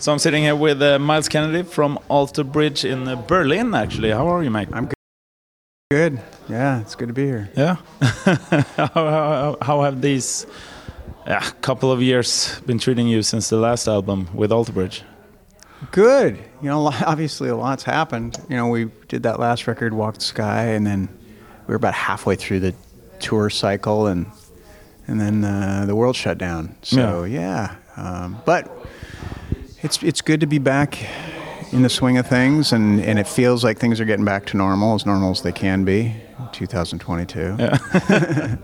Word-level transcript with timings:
So 0.00 0.10
I'm 0.12 0.18
sitting 0.18 0.44
here 0.44 0.56
with 0.56 0.80
uh, 0.80 0.98
Myles 0.98 1.28
Kennedy 1.28 1.62
from 1.62 1.98
Alter 2.08 2.42
Bridge 2.42 2.86
in 2.86 3.06
uh, 3.06 3.16
Berlin, 3.16 3.74
actually. 3.74 4.08
How 4.08 4.28
are 4.28 4.42
you, 4.42 4.50
mate? 4.50 4.68
I'm 4.72 4.86
good. 4.86 4.94
Good. 5.90 6.22
Yeah, 6.48 6.80
it's 6.80 6.94
good 6.94 7.08
to 7.08 7.12
be 7.12 7.26
here. 7.26 7.50
Yeah. 7.54 7.76
how, 8.00 8.88
how, 8.94 9.56
how 9.60 9.82
have 9.82 10.00
these 10.00 10.46
yeah, 11.26 11.40
couple 11.60 11.92
of 11.92 12.00
years 12.00 12.58
been 12.60 12.78
treating 12.78 13.08
you 13.08 13.20
since 13.20 13.50
the 13.50 13.58
last 13.58 13.88
album 13.88 14.30
with 14.32 14.52
Alter 14.52 14.72
Bridge? 14.72 15.02
Good. 15.90 16.38
You 16.62 16.70
know, 16.70 16.86
obviously 16.86 17.50
a 17.50 17.56
lot's 17.56 17.82
happened. 17.82 18.38
You 18.48 18.56
know, 18.56 18.68
we 18.68 18.86
did 19.08 19.24
that 19.24 19.38
last 19.38 19.66
record, 19.66 19.92
Walk 19.92 20.14
the 20.14 20.22
Sky, 20.22 20.68
and 20.68 20.86
then 20.86 21.10
we 21.66 21.72
were 21.72 21.76
about 21.76 21.92
halfway 21.92 22.36
through 22.36 22.60
the 22.60 22.74
tour 23.18 23.50
cycle, 23.50 24.06
and 24.06 24.24
and 25.06 25.20
then 25.20 25.44
uh, 25.44 25.84
the 25.86 25.94
world 25.94 26.16
shut 26.16 26.38
down. 26.38 26.74
So 26.80 27.24
yeah, 27.24 27.76
yeah. 27.98 28.02
Um, 28.02 28.40
but 28.46 28.79
it's 29.82 30.02
it's 30.02 30.20
good 30.20 30.40
to 30.40 30.46
be 30.46 30.58
back 30.58 30.98
in 31.72 31.82
the 31.82 31.88
swing 31.88 32.18
of 32.18 32.26
things, 32.26 32.72
and, 32.72 33.00
and 33.00 33.18
it 33.18 33.28
feels 33.28 33.62
like 33.62 33.78
things 33.78 34.00
are 34.00 34.04
getting 34.04 34.24
back 34.24 34.44
to 34.46 34.56
normal, 34.56 34.94
as 34.94 35.06
normal 35.06 35.30
as 35.30 35.42
they 35.42 35.52
can 35.52 35.84
be. 35.84 36.14
2022. 36.52 37.56
Yeah. 37.58 37.76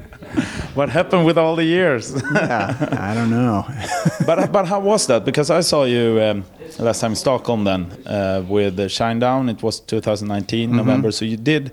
what 0.75 0.89
happened 0.89 1.25
with 1.25 1.39
all 1.39 1.55
the 1.55 1.65
years? 1.65 2.11
yeah, 2.35 2.75
I 2.99 3.15
don't 3.15 3.31
know. 3.31 3.65
but 4.27 4.51
but 4.51 4.67
how 4.67 4.81
was 4.81 5.07
that? 5.07 5.25
Because 5.25 5.51
I 5.51 5.61
saw 5.61 5.85
you 5.85 6.21
um, 6.21 6.45
last 6.79 7.01
time 7.01 7.13
in 7.13 7.17
Stockholm 7.17 7.65
then 7.65 7.93
uh, 8.07 8.43
with 8.49 8.77
the 8.77 8.89
Shinedown. 8.89 9.51
It 9.51 9.63
was 9.63 9.81
2019 9.81 10.69
mm 10.69 10.73
-hmm. 10.73 10.77
November, 10.77 11.13
so 11.13 11.25
you 11.25 11.37
did 11.43 11.73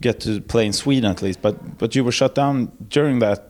get 0.00 0.20
to 0.20 0.40
play 0.40 0.64
in 0.66 0.72
Sweden 0.72 1.10
at 1.10 1.22
least. 1.22 1.40
But 1.40 1.54
but 1.78 1.94
you 1.94 2.04
were 2.04 2.12
shut 2.12 2.34
down 2.34 2.70
during 2.90 3.20
that 3.20 3.40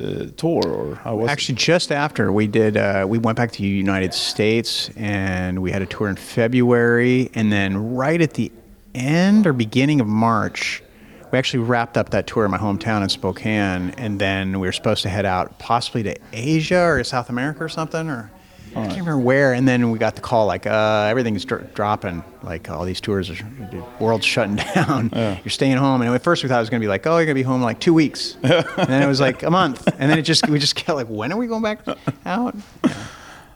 uh, 0.00 0.26
tour, 0.36 0.66
or 0.66 0.94
how 0.96 1.16
was 1.16 1.30
Actually, 1.30 1.54
it? 1.54 1.58
just 1.58 1.92
after 1.92 2.32
we 2.32 2.46
did, 2.46 2.76
uh, 2.76 3.06
we 3.08 3.18
went 3.18 3.36
back 3.36 3.52
to 3.52 3.62
the 3.62 3.68
United 3.68 4.14
States, 4.14 4.90
and 4.96 5.60
we 5.62 5.70
had 5.70 5.82
a 5.82 5.86
tour 5.86 6.08
in 6.08 6.16
February, 6.16 7.30
and 7.34 7.52
then 7.52 7.94
right 7.94 8.20
at 8.20 8.34
the 8.34 8.50
end 8.94 9.46
or 9.46 9.52
beginning 9.52 10.00
of 10.00 10.06
March, 10.06 10.82
we 11.30 11.38
actually 11.38 11.64
wrapped 11.64 11.96
up 11.96 12.10
that 12.10 12.26
tour 12.26 12.44
in 12.44 12.50
my 12.50 12.58
hometown 12.58 13.02
in 13.02 13.08
Spokane, 13.08 13.90
and 13.96 14.18
then 14.18 14.60
we 14.60 14.68
were 14.68 14.72
supposed 14.72 15.02
to 15.02 15.08
head 15.08 15.24
out 15.24 15.58
possibly 15.58 16.02
to 16.02 16.16
Asia 16.32 16.82
or 16.82 17.02
South 17.04 17.30
America 17.30 17.64
or 17.64 17.68
something, 17.68 18.08
or 18.08 18.30
I 18.76 18.86
can't 18.86 19.00
remember 19.00 19.18
where. 19.18 19.52
And 19.52 19.66
then 19.66 19.90
we 19.90 19.98
got 19.98 20.14
the 20.14 20.20
call 20.20 20.46
like, 20.46 20.66
uh, 20.66 21.06
everything's 21.10 21.44
dr- 21.44 21.74
dropping. 21.74 22.24
Like 22.42 22.70
all 22.70 22.84
these 22.84 23.00
tours, 23.00 23.30
are, 23.30 23.34
the 23.34 23.84
world's 24.00 24.26
shutting 24.34 24.56
down. 24.56 25.10
Yeah. 25.12 25.38
You're 25.44 25.50
staying 25.50 25.76
home. 25.76 26.02
And 26.02 26.14
at 26.14 26.22
first 26.22 26.42
we 26.42 26.48
thought 26.48 26.58
it 26.58 26.60
was 26.60 26.70
going 26.70 26.80
to 26.80 26.84
be 26.84 26.88
like, 26.88 27.06
oh, 27.06 27.16
you're 27.16 27.26
going 27.26 27.34
to 27.36 27.40
be 27.40 27.42
home 27.42 27.56
in 27.56 27.62
like 27.62 27.80
two 27.80 27.94
weeks. 27.94 28.36
and 28.42 28.88
then 28.88 29.02
it 29.02 29.06
was 29.06 29.20
like 29.20 29.42
a 29.42 29.50
month. 29.50 29.86
And 29.98 30.10
then 30.10 30.18
it 30.18 30.22
just 30.22 30.48
we 30.48 30.58
just 30.58 30.74
kept 30.74 30.96
like, 30.96 31.08
when 31.08 31.32
are 31.32 31.38
we 31.38 31.46
going 31.46 31.62
back 31.62 31.86
out? 32.26 32.56
Yeah. 32.84 32.94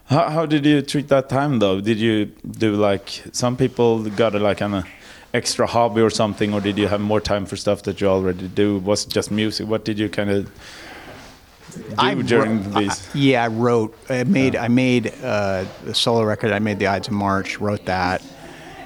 How, 0.09 0.29
how 0.29 0.45
did 0.45 0.65
you 0.65 0.81
treat 0.81 1.09
that 1.09 1.27
time 1.27 1.59
though? 1.59 1.81
Did 1.81 1.97
you 1.97 2.27
do 2.27 2.75
like 2.75 3.09
some 3.33 3.57
people 3.57 4.09
got 4.11 4.35
a, 4.35 4.39
like 4.39 4.61
an 4.61 4.85
extra 5.33 5.67
hobby 5.67 6.01
or 6.01 6.09
something, 6.09 6.53
or 6.53 6.61
did 6.61 6.77
you 6.77 6.87
have 6.87 7.01
more 7.01 7.19
time 7.19 7.45
for 7.45 7.57
stuff 7.57 7.83
that 7.83 7.99
you 7.99 8.07
already 8.07 8.47
do? 8.47 8.79
Was 8.79 9.05
it 9.05 9.09
just 9.09 9.31
music? 9.31 9.67
What 9.67 9.83
did 9.83 9.99
you 9.99 10.07
kind 10.07 10.29
of 10.29 10.49
I 11.97 12.13
during 12.15 12.63
wrote, 12.63 12.79
these? 12.79 13.07
I, 13.15 13.17
yeah, 13.17 13.43
I 13.43 13.47
wrote. 13.47 13.97
I 14.09 14.23
made. 14.23 14.55
I 14.55 14.67
made 14.67 15.13
uh, 15.23 15.65
the 15.83 15.93
solo 15.93 16.23
record. 16.23 16.51
I 16.51 16.59
made 16.59 16.79
the 16.79 16.87
Ides 16.87 17.07
of 17.07 17.13
March. 17.13 17.59
Wrote 17.59 17.85
that, 17.85 18.23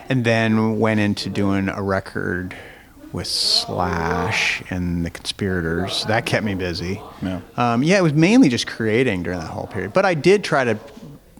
and 0.09 0.23
then 0.23 0.79
went 0.79 0.99
into 0.99 1.29
doing 1.29 1.69
a 1.69 1.81
record 1.81 2.55
with 3.11 3.27
Slash 3.27 4.63
and 4.69 5.05
the 5.05 5.09
Conspirators. 5.09 6.05
That 6.05 6.25
kept 6.25 6.45
me 6.45 6.55
busy. 6.55 7.01
Yeah. 7.21 7.41
Um, 7.57 7.83
yeah, 7.83 7.97
it 7.97 8.03
was 8.03 8.13
mainly 8.13 8.49
just 8.49 8.67
creating 8.67 9.23
during 9.23 9.39
that 9.39 9.49
whole 9.49 9.67
period. 9.67 9.93
But 9.93 10.05
I 10.05 10.13
did 10.13 10.43
try 10.43 10.63
to 10.63 10.79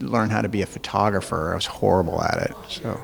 learn 0.02 0.30
how 0.30 0.42
to 0.42 0.48
be 0.48 0.62
a 0.62 0.66
photographer. 0.66 1.52
I 1.52 1.54
was 1.54 1.66
horrible 1.66 2.22
at 2.22 2.50
it. 2.50 2.56
So. 2.68 3.00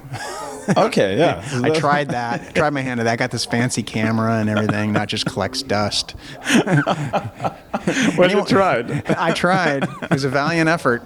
okay, 0.76 1.16
yeah. 1.16 1.42
I 1.64 1.70
tried 1.70 2.10
that. 2.10 2.40
I 2.40 2.52
tried 2.52 2.70
my 2.70 2.82
hand 2.82 3.00
at 3.00 3.04
that. 3.04 3.12
I 3.12 3.16
got 3.16 3.30
this 3.30 3.44
fancy 3.44 3.82
camera 3.82 4.34
and 4.34 4.50
everything, 4.50 4.92
not 4.92 5.08
just 5.08 5.26
collects 5.26 5.62
dust. 5.62 6.14
well, 6.66 8.30
you 8.30 8.44
tried. 8.44 9.06
I 9.10 9.32
tried. 9.32 9.84
It 9.84 10.10
was 10.10 10.24
a 10.24 10.28
valiant 10.28 10.68
effort. 10.68 11.02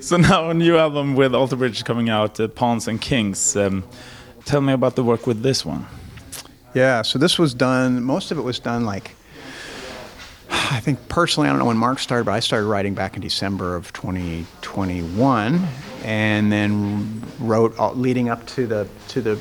so 0.00 0.16
now 0.16 0.50
a 0.50 0.54
new 0.54 0.76
album 0.76 1.14
with 1.14 1.34
Alter 1.34 1.56
Bridge 1.56 1.84
coming 1.84 2.08
out, 2.08 2.38
uh, 2.38 2.48
Pawns 2.48 2.88
and 2.88 3.00
Kings. 3.00 3.56
Um, 3.56 3.84
tell 4.44 4.60
me 4.60 4.72
about 4.72 4.96
the 4.96 5.04
work 5.04 5.26
with 5.26 5.42
this 5.42 5.64
one. 5.64 5.86
Yeah, 6.74 7.02
so 7.02 7.18
this 7.18 7.38
was 7.38 7.52
done, 7.52 8.02
most 8.02 8.30
of 8.30 8.38
it 8.38 8.42
was 8.42 8.58
done 8.58 8.84
like 8.84 9.14
I 10.52 10.80
think 10.80 11.08
personally, 11.08 11.48
I 11.48 11.52
don't 11.52 11.58
know 11.58 11.66
when 11.66 11.78
Mark 11.78 11.98
started, 11.98 12.24
but 12.24 12.32
I 12.32 12.40
started 12.40 12.66
writing 12.66 12.94
back 12.94 13.16
in 13.16 13.22
December 13.22 13.74
of 13.74 13.92
2021, 13.92 15.66
and 16.04 16.52
then 16.52 17.22
wrote 17.38 17.78
leading 17.96 18.28
up 18.28 18.46
to 18.48 18.66
the 18.66 18.88
to 19.08 19.20
the 19.22 19.40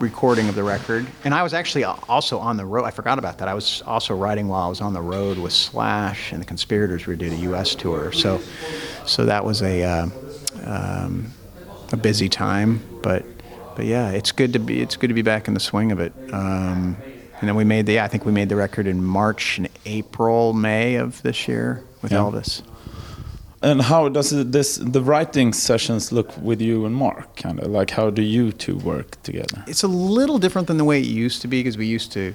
recording 0.00 0.48
of 0.48 0.54
the 0.54 0.62
record. 0.62 1.06
And 1.24 1.34
I 1.34 1.42
was 1.42 1.52
actually 1.52 1.84
also 1.84 2.38
on 2.38 2.56
the 2.56 2.64
road. 2.64 2.84
I 2.84 2.90
forgot 2.90 3.18
about 3.18 3.38
that. 3.38 3.48
I 3.48 3.54
was 3.54 3.82
also 3.82 4.14
writing 4.14 4.48
while 4.48 4.64
I 4.64 4.68
was 4.68 4.80
on 4.80 4.94
the 4.94 5.02
road 5.02 5.38
with 5.38 5.52
Slash 5.52 6.32
and 6.32 6.40
the 6.40 6.46
Conspirators. 6.46 7.06
We 7.06 7.16
did 7.16 7.32
a 7.32 7.36
U.S. 7.36 7.74
tour, 7.74 8.12
so 8.12 8.40
so 9.04 9.26
that 9.26 9.44
was 9.44 9.62
a 9.62 9.82
uh, 9.82 10.08
um, 10.64 11.32
a 11.92 11.96
busy 11.96 12.28
time, 12.28 12.82
but 13.02 13.24
but 13.76 13.84
yeah, 13.84 14.10
it's 14.10 14.32
good 14.32 14.54
to 14.54 14.58
be 14.58 14.80
it's 14.80 14.96
good 14.96 15.08
to 15.08 15.14
be 15.14 15.22
back 15.22 15.48
in 15.48 15.54
the 15.54 15.60
swing 15.60 15.92
of 15.92 16.00
it. 16.00 16.12
Um, 16.32 16.96
and 17.40 17.48
then 17.48 17.56
we 17.56 17.64
made 17.64 17.86
the, 17.86 17.94
yeah, 17.94 18.04
I 18.04 18.08
think 18.08 18.26
we 18.26 18.32
made 18.32 18.48
the 18.48 18.56
record 18.56 18.86
in 18.86 19.02
March 19.02 19.58
and 19.58 19.68
April, 19.86 20.52
May 20.52 20.96
of 20.96 21.22
this 21.22 21.48
year 21.48 21.82
with 22.02 22.12
yeah. 22.12 22.18
Elvis. 22.18 22.62
And 23.62 23.82
how 23.82 24.08
does 24.08 24.30
this 24.30 24.76
the 24.76 25.02
writing 25.02 25.52
sessions 25.52 26.12
look 26.12 26.34
with 26.38 26.62
you 26.62 26.86
and 26.86 26.94
Mark? 26.94 27.36
Kind 27.36 27.60
of 27.60 27.70
like 27.70 27.90
how 27.90 28.08
do 28.08 28.22
you 28.22 28.52
two 28.52 28.78
work 28.78 29.22
together? 29.22 29.62
It's 29.66 29.82
a 29.82 29.88
little 29.88 30.38
different 30.38 30.66
than 30.66 30.78
the 30.78 30.84
way 30.84 30.98
it 31.00 31.06
used 31.06 31.42
to 31.42 31.48
be 31.48 31.60
because 31.60 31.76
we 31.76 31.86
used 31.86 32.10
to 32.12 32.32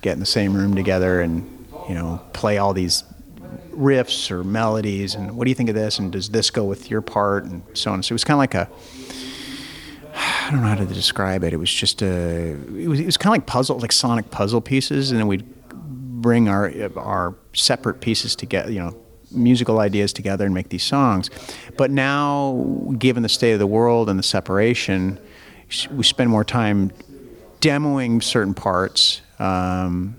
get 0.00 0.14
in 0.14 0.20
the 0.20 0.24
same 0.24 0.54
room 0.54 0.74
together 0.74 1.20
and 1.20 1.66
you 1.88 1.94
know 1.94 2.22
play 2.32 2.56
all 2.56 2.72
these 2.72 3.04
riffs 3.72 4.30
or 4.30 4.42
melodies 4.44 5.14
and 5.14 5.36
what 5.36 5.44
do 5.44 5.50
you 5.50 5.54
think 5.54 5.68
of 5.68 5.74
this 5.74 5.98
and 5.98 6.12
does 6.12 6.30
this 6.30 6.48
go 6.48 6.64
with 6.64 6.90
your 6.90 7.02
part 7.02 7.44
and 7.44 7.62
so 7.74 7.92
on. 7.92 8.02
So 8.02 8.12
it 8.12 8.14
was 8.14 8.24
kind 8.24 8.36
of 8.36 8.38
like 8.38 8.54
a 8.54 8.70
I 10.46 10.52
don't 10.52 10.60
know 10.60 10.68
how 10.68 10.76
to 10.76 10.86
describe 10.86 11.42
it. 11.42 11.52
It 11.52 11.56
was 11.56 11.72
just 11.72 12.02
a, 12.02 12.52
it 12.76 12.86
was, 12.86 13.00
it 13.00 13.06
was 13.06 13.16
kind 13.16 13.34
of 13.34 13.40
like 13.40 13.46
puzzle, 13.46 13.80
like 13.80 13.90
sonic 13.90 14.30
puzzle 14.30 14.60
pieces, 14.60 15.10
and 15.10 15.18
then 15.18 15.26
we'd 15.26 15.44
bring 15.72 16.48
our 16.48 16.72
our 16.96 17.34
separate 17.52 18.00
pieces 18.00 18.36
together, 18.36 18.70
you 18.70 18.78
know, 18.78 18.96
musical 19.32 19.80
ideas 19.80 20.12
together 20.12 20.44
and 20.44 20.54
make 20.54 20.68
these 20.68 20.84
songs. 20.84 21.30
But 21.76 21.90
now, 21.90 22.94
given 22.96 23.24
the 23.24 23.28
state 23.28 23.54
of 23.54 23.58
the 23.58 23.66
world 23.66 24.08
and 24.08 24.20
the 24.20 24.22
separation, 24.22 25.18
we 25.90 26.04
spend 26.04 26.30
more 26.30 26.44
time 26.44 26.92
demoing 27.60 28.22
certain 28.22 28.54
parts, 28.54 29.22
um, 29.40 30.14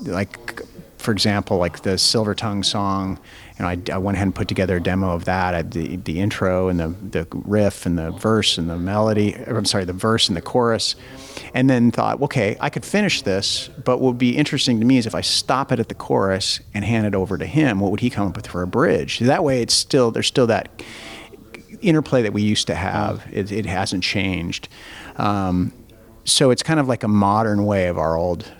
like 0.00 0.62
for 0.96 1.12
example, 1.12 1.58
like 1.58 1.82
the 1.82 1.98
Silver 1.98 2.34
Tongue 2.34 2.62
song 2.62 3.18
you 3.58 3.64
know, 3.64 3.68
I, 3.68 3.78
I, 3.92 3.98
went 3.98 4.16
ahead 4.16 4.26
and 4.26 4.34
put 4.34 4.48
together 4.48 4.76
a 4.76 4.82
demo 4.82 5.12
of 5.12 5.24
that. 5.24 5.54
I, 5.54 5.62
the 5.62 5.96
the 5.96 6.20
intro 6.20 6.68
and 6.68 6.78
the 6.78 6.88
the 6.88 7.26
riff 7.32 7.86
and 7.86 7.98
the 7.98 8.10
verse 8.10 8.58
and 8.58 8.68
the 8.68 8.76
melody. 8.76 9.34
I'm 9.34 9.64
sorry, 9.64 9.84
the 9.84 9.94
verse 9.94 10.28
and 10.28 10.36
the 10.36 10.42
chorus, 10.42 10.94
and 11.54 11.70
then 11.70 11.90
thought, 11.90 12.20
okay, 12.20 12.56
I 12.60 12.68
could 12.68 12.84
finish 12.84 13.22
this. 13.22 13.68
But 13.82 13.98
what 14.00 14.08
would 14.08 14.18
be 14.18 14.36
interesting 14.36 14.78
to 14.80 14.84
me 14.84 14.98
is 14.98 15.06
if 15.06 15.14
I 15.14 15.22
stop 15.22 15.72
it 15.72 15.80
at 15.80 15.88
the 15.88 15.94
chorus 15.94 16.60
and 16.74 16.84
hand 16.84 17.06
it 17.06 17.14
over 17.14 17.38
to 17.38 17.46
him, 17.46 17.80
what 17.80 17.90
would 17.90 18.00
he 18.00 18.10
come 18.10 18.28
up 18.28 18.36
with 18.36 18.46
for 18.46 18.62
a 18.62 18.66
bridge? 18.66 19.20
That 19.20 19.42
way, 19.42 19.62
it's 19.62 19.74
still 19.74 20.10
there's 20.10 20.26
still 20.26 20.46
that 20.48 20.82
interplay 21.80 22.22
that 22.22 22.34
we 22.34 22.42
used 22.42 22.66
to 22.66 22.74
have. 22.74 23.26
It, 23.32 23.50
it 23.52 23.64
hasn't 23.64 24.04
changed. 24.04 24.68
Um, 25.16 25.72
so 26.24 26.50
it's 26.50 26.62
kind 26.62 26.80
of 26.80 26.88
like 26.88 27.04
a 27.04 27.08
modern 27.08 27.64
way 27.64 27.86
of 27.86 27.96
our 27.96 28.16
old 28.16 28.50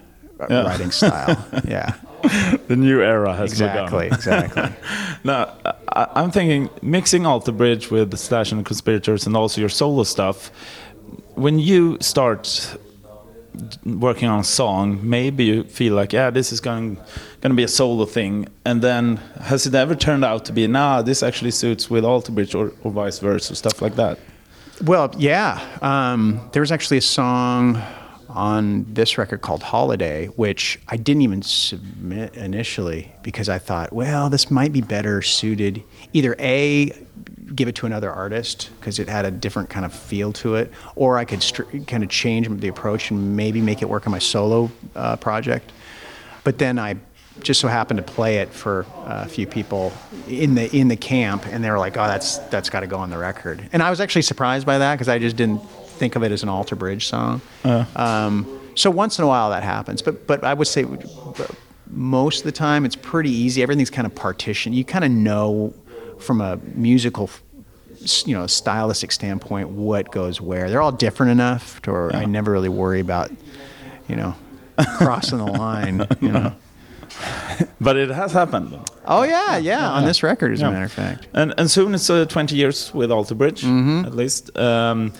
yeah. 0.49 0.63
writing 0.63 0.91
style. 0.91 1.47
yeah. 1.69 1.95
the 2.67 2.77
new 2.77 3.01
era 3.01 3.35
has 3.35 3.53
exactly, 3.53 4.09
begun. 4.09 4.19
Exactly, 4.19 4.73
now, 5.25 5.53
I, 5.89 6.23
am 6.23 6.31
thinking 6.31 6.71
mixing 6.83 7.27
Alter 7.27 7.53
Bridge 7.53 7.91
with 7.91 8.11
the 8.11 8.17
Slash 8.17 8.51
and 8.53 8.61
the 8.61 8.65
Conspirators 8.65 9.27
and 9.27 9.37
also 9.37 9.61
your 9.61 9.71
solo 9.71 10.03
stuff. 10.03 10.51
When 11.35 11.59
you 11.59 11.99
start 12.01 12.77
working 13.85 14.29
on 14.29 14.41
a 14.41 14.45
song, 14.45 14.99
maybe 15.09 15.45
you 15.45 15.65
feel 15.65 15.95
like, 15.95 16.13
yeah, 16.13 16.31
this 16.31 16.53
is 16.53 16.61
going 16.61 16.97
going 17.41 17.51
to 17.51 17.55
be 17.55 17.63
a 17.63 17.69
solo 17.69 18.07
thing, 18.07 18.49
and 18.65 18.83
then 18.83 19.19
has 19.41 19.67
it 19.67 19.75
ever 19.75 19.95
turned 19.95 20.25
out 20.25 20.45
to 20.47 20.53
be, 20.53 20.67
nah, 20.67 21.03
this 21.03 21.23
actually 21.23 21.53
suits 21.53 21.89
with 21.89 22.05
Alter 22.05 22.33
Bridge 22.33 22.55
or, 22.55 22.73
or 22.83 22.91
vice 22.91 23.19
versa, 23.19 23.55
stuff 23.55 23.81
like 23.81 23.95
that? 23.97 24.19
Well, 24.85 25.15
yeah. 25.17 25.61
Um, 25.81 26.49
there 26.53 26.61
was 26.61 26.73
actually 26.73 26.99
a 26.99 27.03
song 27.03 27.83
on 28.37 28.85
this 28.93 29.17
record 29.17 29.41
called 29.41 29.63
Holiday, 29.63 30.27
which 30.37 30.79
I 30.89 30.99
didn't 30.99 31.23
even 31.23 31.41
submit 31.41 32.37
initially 32.37 33.11
because 33.23 33.49
I 33.49 33.59
thought, 33.59 33.93
well, 33.93 34.29
this 34.29 34.51
might 34.51 34.73
be 34.73 34.83
better 34.83 35.23
suited 35.23 35.83
either 36.13 36.37
A, 36.39 36.93
give 37.55 37.67
it 37.67 37.75
to 37.77 37.87
another 37.87 38.13
artist 38.13 38.71
because 38.79 38.99
it 38.99 39.09
had 39.09 39.25
a 39.25 39.31
different 39.31 39.71
kind 39.71 39.87
of 39.87 39.93
feel 39.93 40.33
to 40.35 40.57
it, 40.57 40.71
or 40.97 41.17
I 41.17 41.25
could 41.25 41.43
kind 41.87 42.05
of 42.05 42.11
change 42.11 42.49
the 42.61 42.69
approach 42.69 43.11
and 43.11 43.37
maybe 43.37 43.63
make 43.63 43.81
it 43.81 43.89
work 43.89 44.07
on 44.07 44.11
my 44.13 44.19
solo 44.19 44.71
uh, 44.95 45.17
project. 45.17 45.73
But 46.45 46.59
then 46.59 46.79
I 46.79 46.97
just 47.41 47.61
so 47.61 47.69
happened 47.69 47.99
to 47.99 48.03
play 48.03 48.39
it 48.39 48.49
for 48.51 48.87
a 49.05 49.29
few 49.29 49.47
people 49.47 49.93
in 50.29 50.55
the 50.55 50.75
in 50.77 50.89
the 50.89 50.97
camp, 50.97 51.47
and 51.47 51.63
they 51.63 51.71
were 51.71 51.79
like, 51.79 51.97
"Oh, 51.97 52.07
that's 52.07 52.39
that's 52.51 52.71
got 52.71 52.81
to 52.81 52.87
go 52.87 52.99
on 52.99 53.11
the 53.11 53.19
record." 53.19 53.69
And 53.73 53.83
I 53.83 53.91
was 53.91 54.01
actually 54.01 54.23
surprised 54.23 54.67
by 54.67 54.79
that 54.79 54.95
because 54.95 55.09
I 55.09 55.19
just 55.19 55.37
didn't 55.37 55.61
think 55.97 56.17
of 56.17 56.23
it 56.23 56.33
as 56.33 56.43
an 56.43 56.49
alter 56.49 56.77
bridge 56.77 57.07
song. 57.07 57.41
Um, 57.97 58.61
so 58.75 58.91
once 58.91 59.19
in 59.19 59.25
a 59.25 59.29
while 59.29 59.51
that 59.51 59.63
happens, 59.63 60.03
but 60.03 60.27
but 60.27 60.45
I 60.45 60.55
would 60.55 60.69
say 60.69 60.85
most 61.89 62.39
of 62.41 62.45
the 62.45 62.53
time 62.53 62.85
it's 62.85 62.97
pretty 62.97 63.31
easy. 63.31 63.63
Everything's 63.63 63.91
kind 63.91 64.07
of 64.07 64.15
partitioned. 64.15 64.75
You 64.75 64.85
kind 64.85 65.05
of 65.05 65.11
know 65.11 65.73
from 66.19 66.41
a 66.41 66.57
musical, 66.75 67.31
you 68.25 68.35
know, 68.35 68.47
stylistic 68.47 69.13
standpoint 69.13 69.71
what 69.71 70.11
goes 70.11 70.41
where. 70.41 70.69
They're 70.69 70.83
all 70.83 70.93
different 70.93 71.33
enough 71.33 71.81
to 71.83 71.93
where 71.93 72.15
I 72.17 72.25
never 72.25 72.51
really 72.51 72.69
worry 72.69 73.01
about, 73.01 73.31
you 74.09 74.17
know, 74.17 74.35
crossing 74.99 75.39
the 75.39 75.47
line. 75.47 76.07
You 76.21 76.33
know. 76.33 76.57
But 77.81 77.97
it 77.97 78.09
has 78.11 78.33
happened. 78.33 78.79
Oh 79.05 79.23
yeah, 79.23 79.57
yeah, 79.59 79.91
on 79.91 80.03
yeah. 80.03 80.09
this 80.09 80.23
record, 80.23 80.53
as 80.53 80.61
Yeah. 80.61 80.69
a 80.69 80.73
matter 80.73 80.85
of 80.87 80.93
fact. 80.93 81.29
And 81.35 81.53
and 81.59 81.71
soon 81.71 81.95
it's 81.95 82.09
uh, 82.11 82.25
20 82.25 82.55
years 82.57 82.93
with 82.95 83.11
Alter 83.13 83.35
Bridge, 83.35 83.63
Mm-hmm. 83.63 84.05
at 84.07 84.15
least. 84.17 84.57
Um, 84.57 85.13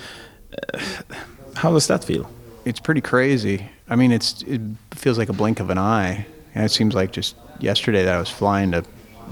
uh, 0.75 0.79
how 1.55 1.73
does 1.73 1.87
that 1.87 2.05
feel? 2.05 2.29
It's 2.65 2.81
pretty 2.81 3.01
crazy. 3.01 3.69
I 3.89 3.97
mean, 3.97 4.11
it's 4.13 4.43
it 4.43 4.61
feels 4.95 5.19
like 5.19 5.29
a 5.29 5.33
blink 5.35 5.61
of 5.61 5.71
an 5.71 5.79
eye. 5.79 6.27
And 6.55 6.65
it 6.65 6.71
seems 6.71 6.95
like 6.95 7.13
just 7.13 7.37
yesterday 7.61 8.05
that 8.05 8.15
I 8.15 8.19
was 8.19 8.31
flying 8.31 8.73
to 8.73 8.83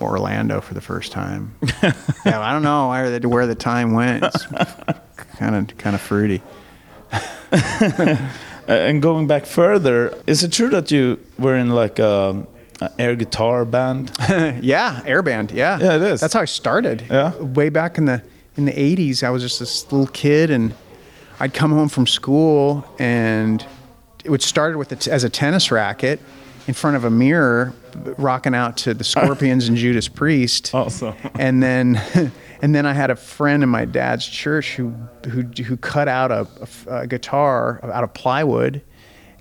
Orlando 0.00 0.60
for 0.60 0.74
the 0.74 0.80
first 0.82 1.10
time. 1.12 1.54
yeah, 1.82 2.40
I 2.40 2.52
don't 2.52 2.62
know 2.62 2.88
where 2.90 3.18
the, 3.18 3.28
where 3.28 3.46
the 3.46 3.54
time 3.54 3.94
went. 3.94 4.22
It's 4.24 4.46
kind 5.38 5.56
of 5.56 5.76
kind 5.78 5.94
of 5.96 6.02
fruity. 6.02 6.42
And 8.66 9.02
going 9.02 9.26
back 9.26 9.46
further, 9.46 10.16
is 10.26 10.42
it 10.42 10.52
true 10.52 10.68
that 10.70 10.90
you 10.90 11.18
were 11.38 11.54
in 11.56 11.70
like 11.70 11.98
a, 11.98 12.46
air 12.98 13.14
guitar 13.16 13.64
band? 13.64 14.10
yeah, 14.62 15.00
airband. 15.04 15.52
Yeah, 15.52 15.78
Yeah, 15.78 15.96
it 15.96 16.02
is. 16.02 16.20
That's 16.20 16.34
how 16.34 16.40
I 16.40 16.46
started. 16.46 17.04
Yeah? 17.10 17.36
way 17.36 17.68
back 17.68 17.98
in 17.98 18.06
the 18.06 18.22
in 18.56 18.64
the 18.66 18.72
'80s, 18.72 19.22
I 19.22 19.30
was 19.30 19.42
just 19.42 19.58
this 19.58 19.90
little 19.90 20.06
kid, 20.06 20.50
and 20.50 20.74
I'd 21.40 21.54
come 21.54 21.72
home 21.72 21.88
from 21.88 22.06
school, 22.06 22.84
and 22.98 23.64
it 24.24 24.30
would 24.30 24.42
started 24.42 24.78
with 24.78 24.92
a 24.92 24.96
t- 24.96 25.10
as 25.10 25.24
a 25.24 25.30
tennis 25.30 25.70
racket 25.70 26.20
in 26.66 26.74
front 26.74 26.96
of 26.96 27.04
a 27.04 27.10
mirror, 27.10 27.72
rocking 28.16 28.54
out 28.54 28.76
to 28.78 28.94
the 28.94 29.04
Scorpions 29.12 29.68
and 29.68 29.76
Judas 29.76 30.08
Priest. 30.08 30.74
Awesome. 30.74 31.14
And 31.38 31.62
then, 31.62 32.00
and 32.64 32.74
then 32.74 32.86
I 32.86 32.92
had 32.94 33.10
a 33.10 33.16
friend 33.16 33.62
in 33.62 33.68
my 33.68 33.84
dad's 33.84 34.26
church 34.26 34.74
who 34.76 34.94
who 35.28 35.42
who 35.64 35.76
cut 35.76 36.08
out 36.08 36.30
a, 36.32 36.46
a- 36.86 36.96
a 37.02 37.06
guitar 37.06 37.78
out 37.82 38.04
of 38.04 38.14
plywood, 38.14 38.80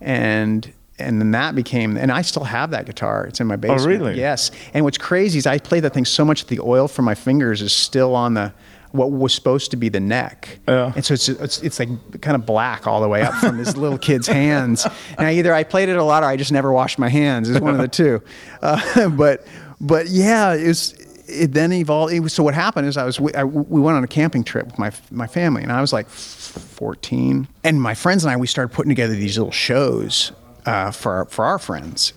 and. 0.02 0.72
And 1.00 1.20
then 1.20 1.31
that 1.31 1.56
became, 1.56 1.98
and 1.98 2.12
I 2.12 2.22
still 2.22 2.44
have 2.44 2.70
that 2.70 2.86
guitar. 2.86 3.25
It's 3.25 3.40
in 3.42 3.48
my 3.48 3.56
basement. 3.56 3.81
Oh, 3.81 3.88
really? 3.88 4.16
Yes. 4.20 4.52
And 4.75 4.86
what's 4.86 5.00
crazy 5.00 5.40
is 5.40 5.48
I 5.48 5.58
play 5.58 5.80
that 5.80 5.92
thing 5.92 6.06
so 6.06 6.24
much 6.24 6.46
that 6.46 6.56
the 6.56 6.62
oil 6.64 6.88
from 6.88 7.06
my 7.06 7.16
fingers 7.16 7.64
is 7.64 7.74
still 7.74 8.14
on 8.16 8.36
the 8.36 8.54
what 8.92 9.12
was 9.12 9.34
supposed 9.34 9.72
to 9.72 9.78
be 9.78 9.90
the 9.90 10.00
neck. 10.00 10.60
Yeah. 10.68 10.94
And 10.96 11.04
so 11.04 11.16
it's, 11.16 11.28
it's 11.28 11.64
it's 11.64 11.80
like 11.80 11.90
kind 12.22 12.36
of 12.36 12.46
black 12.46 12.86
all 12.86 13.02
the 13.02 13.08
way 13.10 13.24
up 13.24 13.34
from 13.34 13.58
this 13.58 13.75
little 13.84 13.98
kid's 13.98 14.28
hands. 14.28 14.86
Now 15.18 15.30
either 15.30 15.52
I 15.52 15.64
played 15.64 15.90
it 15.90 15.98
a 15.98 16.04
lot 16.04 16.22
or 16.22 16.28
I 16.28 16.38
just 16.38 16.52
never 16.52 16.72
washed 16.72 17.00
my 17.00 17.10
hands. 17.10 17.50
It's 17.50 17.60
one 17.60 17.74
of 17.74 17.81
the 17.81 17.88
two. 17.88 18.22
Uh, 18.62 19.10
but 19.10 19.46
but 19.81 20.08
yeah, 20.08 20.54
it 20.54 20.68
was. 20.68 20.94
It 21.28 21.54
then 21.54 21.72
evolved. 21.72 22.14
It 22.14 22.20
was, 22.20 22.34
so 22.34 22.44
what 22.44 22.54
happened 22.54 22.88
is 22.88 22.98
I 22.98 23.06
was 23.06 23.20
I, 23.36 23.44
we 23.44 23.81
went 23.81 23.98
on 23.98 24.04
a 24.04 24.08
camping 24.08 24.44
trip 24.44 24.66
with 24.66 24.80
my 24.80 24.92
my 25.10 25.28
family 25.28 25.64
and 25.64 25.72
I 25.72 25.81
was 25.81 25.94
like 25.94 26.08
14 26.08 27.48
and 27.64 27.81
my 27.81 27.96
friends 27.96 28.24
and 28.24 28.31
I 28.31 28.38
we 28.38 28.48
started 28.48 28.74
putting 28.74 28.90
together 28.90 29.14
these 29.14 29.38
little 29.38 29.52
shows 29.52 30.31
uh, 30.66 30.92
for 30.92 31.14
our, 31.14 31.25
for 31.25 31.46
our 31.46 31.60
friends 31.60 32.14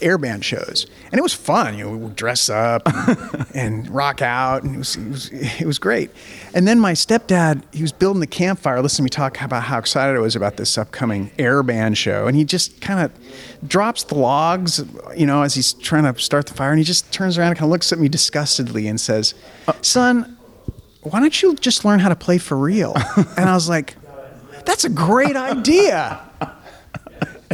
airband 0.00 0.42
shows, 0.42 0.86
and 1.10 1.18
it 1.18 1.22
was 1.22 1.34
fun. 1.34 1.76
You 1.78 1.84
know, 1.84 1.90
we 1.90 1.96
would 1.98 2.16
dress 2.16 2.48
up 2.48 2.82
and, 2.86 3.46
and 3.54 3.90
rock 3.90 4.22
out, 4.22 4.62
and 4.62 4.74
it 4.74 4.78
was, 4.78 4.96
it 4.96 5.08
was 5.08 5.30
it 5.32 5.66
was 5.66 5.78
great. 5.78 6.10
And 6.54 6.66
then 6.66 6.80
my 6.80 6.92
stepdad, 6.92 7.62
he 7.72 7.82
was 7.82 7.92
building 7.92 8.20
the 8.20 8.26
campfire, 8.26 8.80
listening 8.82 9.08
to 9.08 9.20
me 9.20 9.28
talk 9.28 9.40
about 9.40 9.64
how 9.64 9.78
excited 9.78 10.16
I 10.16 10.20
was 10.20 10.36
about 10.36 10.56
this 10.56 10.76
upcoming 10.78 11.30
airband 11.38 11.96
show, 11.96 12.26
and 12.26 12.36
he 12.36 12.44
just 12.44 12.80
kind 12.80 13.00
of 13.00 13.68
drops 13.68 14.04
the 14.04 14.16
logs, 14.16 14.84
you 15.16 15.26
know, 15.26 15.42
as 15.42 15.54
he's 15.54 15.72
trying 15.74 16.12
to 16.12 16.20
start 16.20 16.46
the 16.46 16.54
fire, 16.54 16.70
and 16.70 16.78
he 16.78 16.84
just 16.84 17.12
turns 17.12 17.38
around 17.38 17.48
and 17.48 17.58
kind 17.58 17.68
of 17.68 17.72
looks 17.72 17.92
at 17.92 17.98
me 17.98 18.08
disgustedly 18.08 18.88
and 18.88 19.00
says, 19.00 19.34
uh. 19.68 19.72
"Son, 19.82 20.36
why 21.02 21.20
don't 21.20 21.42
you 21.42 21.54
just 21.56 21.84
learn 21.84 22.00
how 22.00 22.08
to 22.08 22.16
play 22.16 22.38
for 22.38 22.56
real?" 22.56 22.94
and 23.36 23.48
I 23.48 23.54
was 23.54 23.68
like, 23.68 23.96
"That's 24.64 24.84
a 24.84 24.90
great 24.90 25.36
idea." 25.36 26.20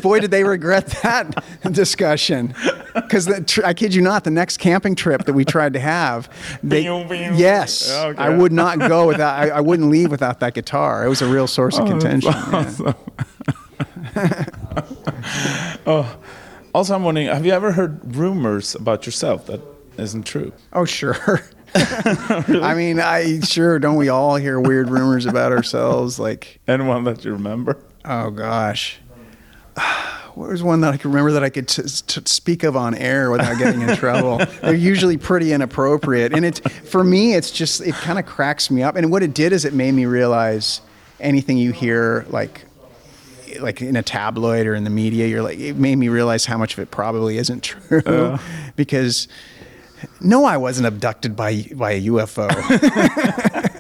Boy, 0.03 0.21
did 0.21 0.31
they 0.31 0.45
regret 0.45 0.89
that 1.03 1.43
discussion. 1.73 2.55
Because 2.95 3.31
tr- 3.47 3.65
I 3.65 3.73
kid 3.73 3.95
you 3.95 4.03
not, 4.03 4.25
the 4.25 4.31
next 4.31 4.59
camping 4.59 4.95
trip 4.95 5.25
that 5.25 5.33
we 5.33 5.45
tried 5.45 5.73
to 5.73 5.81
have, 5.81 6.29
they, 6.63 6.83
yes, 6.83 7.91
Okay. 7.91 8.19
I 8.21 8.29
would 8.29 8.53
not 8.53 8.79
go 8.79 9.07
without. 9.07 9.39
I, 9.39 9.49
I 9.51 9.61
wouldn't 9.61 9.91
leave 9.91 10.11
without 10.11 10.41
that 10.41 10.55
guitar. 10.55 11.05
It 11.07 11.09
was 11.09 11.23
a 11.23 11.29
real 11.29 11.47
source 11.47 11.79
of 11.79 11.85
oh, 11.87 11.89
contention. 11.89 12.33
yeah. 12.33 12.93
Oh, 15.87 16.17
also, 16.75 16.95
I'm 16.95 17.03
wondering, 17.05 17.27
have 17.27 17.45
you 17.45 17.53
ever 17.53 17.73
heard 17.73 18.17
rumors 18.17 18.75
about 18.75 19.05
yourself 19.05 19.47
that 19.47 19.61
isn't 19.99 20.25
true? 20.25 20.53
Oh, 20.73 20.85
sure. 20.85 21.41
I 21.75 22.75
mean, 22.77 23.01
I 23.01 23.41
sure 23.41 23.79
don't 23.79 23.97
we 23.97 24.09
all 24.09 24.37
hear 24.37 24.61
weird 24.61 24.91
rumors 24.91 25.27
about 25.27 25.53
ourselves? 25.53 26.19
Like, 26.19 26.61
Anyone 26.69 27.05
that 27.05 27.25
you 27.25 27.33
remember? 27.33 27.79
oh 28.05 28.31
gosh, 28.31 28.99
what 30.35 30.49
was 30.51 30.63
one 30.63 30.81
that 30.81 30.95
I 30.95 30.97
could 30.97 31.07
remember 31.07 31.33
that 31.33 31.45
I 31.45 31.51
could 31.51 31.69
t- 31.69 31.83
t- 31.83 32.23
speak 32.25 32.63
of 32.63 32.77
on 32.77 32.95
air 32.95 33.31
without 33.31 33.59
getting 33.59 33.83
in 33.83 33.97
trouble? 33.97 34.39
They're 34.63 34.75
usually 34.75 35.17
pretty 35.17 35.53
inappropriate, 35.53 36.33
and 36.33 36.45
it's 36.45 36.61
for 36.61 37.05
me, 37.05 37.35
it's 37.35 37.51
just 37.51 37.81
it 37.81 37.95
kind 37.95 38.19
of 38.19 38.27
cracks 38.27 38.71
me 38.71 38.83
up. 38.83 38.97
And 38.97 39.11
what 39.11 39.23
it 39.23 39.35
did 39.35 39.53
is 39.53 39.65
it 39.65 39.75
made 39.75 39.93
me 39.93 40.07
realize 40.07 40.81
anything 41.21 41.59
you 41.59 41.73
hear 41.73 42.27
like 42.31 42.65
like 43.61 43.83
in 43.83 43.97
a 43.97 44.03
tabloid 44.03 44.67
or 44.67 44.75
in 44.75 44.85
the 44.85 44.91
media, 44.91 45.27
you're 45.27 45.43
like 45.43 45.59
it 45.59 45.77
made 45.77 45.97
me 45.97 46.09
realize 46.09 46.47
how 46.47 46.57
much 46.57 46.73
of 46.73 46.79
it 46.79 46.91
probably 46.91 47.37
isn't 47.39 47.61
true 47.63 48.39
because. 48.77 49.29
No, 50.21 50.45
I 50.45 50.57
wasn't 50.57 50.89
abducted 50.89 51.37
by 51.37 51.65
by 51.77 51.93
a 51.93 52.03
UFO. 52.07 52.49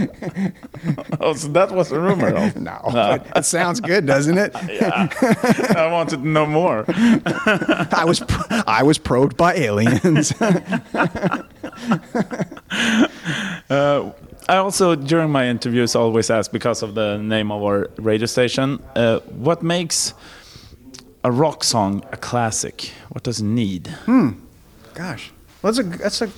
Oh, 1.20 1.34
so 1.34 1.48
that 1.48 1.70
was 1.72 1.92
a 1.92 2.00
rumor. 2.00 2.30
no, 2.56 2.80
but 2.92 3.26
it 3.36 3.44
sounds 3.44 3.80
good, 3.80 4.06
doesn't 4.06 4.38
it? 4.38 4.52
yeah. 4.68 5.08
I 5.76 5.88
wanted 5.92 6.22
to 6.22 6.28
know 6.28 6.46
more. 6.46 6.84
I 6.88 8.04
was 8.06 8.22
I 8.66 8.82
was 8.82 8.98
probed 8.98 9.36
by 9.36 9.54
aliens. 9.54 10.32
Uh, 13.70 14.10
I 14.48 14.56
also, 14.56 14.96
during 14.96 15.30
my 15.30 15.46
interviews, 15.46 15.94
always 15.94 16.30
ask 16.30 16.50
because 16.50 16.82
of 16.82 16.94
the 16.94 17.18
name 17.18 17.52
of 17.52 17.62
our 17.62 17.88
radio 17.98 18.26
station, 18.26 18.82
uh, 18.96 19.20
what 19.20 19.62
makes 19.62 20.14
a 21.22 21.30
rock 21.30 21.62
song 21.62 22.02
a 22.10 22.16
classic? 22.16 22.90
What 23.10 23.22
does 23.22 23.40
it 23.40 23.44
need? 23.44 23.86
Hmm. 24.06 24.30
Gosh, 24.94 25.30
well, 25.62 25.72
that's 25.72 25.86
a 25.86 25.98
that's 25.98 26.22
a 26.22 26.30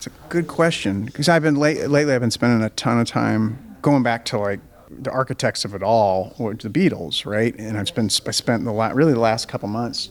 it's 0.00 0.06
a 0.06 0.28
good 0.30 0.48
question 0.48 1.04
because 1.04 1.28
I've 1.28 1.42
been 1.42 1.56
late, 1.56 1.86
lately. 1.90 2.14
I've 2.14 2.22
been 2.22 2.30
spending 2.30 2.62
a 2.62 2.70
ton 2.70 2.98
of 2.98 3.06
time 3.06 3.76
going 3.82 4.02
back 4.02 4.24
to 4.26 4.38
like 4.38 4.60
the 4.88 5.10
architects 5.10 5.66
of 5.66 5.74
it 5.74 5.82
all, 5.82 6.34
or 6.38 6.54
the 6.54 6.70
Beatles, 6.70 7.26
right? 7.26 7.54
And 7.58 7.76
I've 7.76 7.88
spent 7.88 8.18
I 8.26 8.30
spent 8.30 8.64
the 8.64 8.72
la- 8.72 8.92
really 8.92 9.12
the 9.12 9.20
last 9.20 9.46
couple 9.46 9.68
months 9.68 10.08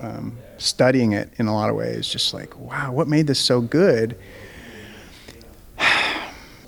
um, 0.00 0.36
studying 0.56 1.12
it 1.12 1.32
in 1.36 1.46
a 1.46 1.54
lot 1.54 1.70
of 1.70 1.76
ways. 1.76 2.08
Just 2.08 2.34
like, 2.34 2.58
wow, 2.58 2.90
what 2.90 3.06
made 3.06 3.28
this 3.28 3.38
so 3.38 3.60
good? 3.60 4.18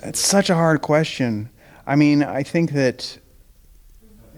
It's 0.03 0.21
such 0.21 0.49
a 0.49 0.55
hard 0.55 0.81
question. 0.81 1.50
I 1.87 1.97
mean, 1.97 2.23
I 2.23 2.43
think 2.43 2.73
that 2.73 3.19